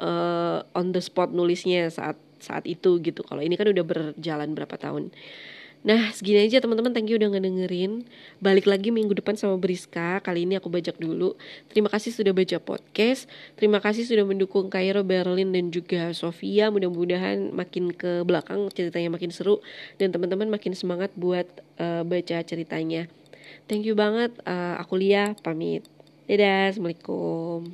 [0.02, 3.24] uh, on the spot nulisnya saat saat itu gitu.
[3.24, 5.10] Kalau ini kan udah berjalan berapa tahun.
[5.86, 6.90] Nah segini aja teman-teman.
[6.90, 8.10] Thank you udah ngedengerin.
[8.42, 10.18] Balik lagi minggu depan sama Briska.
[10.18, 11.38] Kali ini aku bajak dulu.
[11.70, 13.30] Terima kasih sudah baca podcast.
[13.54, 16.74] Terima kasih sudah mendukung Cairo, Berlin dan juga Sofia.
[16.74, 19.62] Mudah-mudahan makin ke belakang ceritanya makin seru.
[19.94, 21.46] Dan teman-teman makin semangat buat
[21.78, 23.06] uh, baca ceritanya
[23.66, 25.86] Thank you banget uh, Aku Lia pamit.
[26.26, 27.70] Dadah Assalamualaikum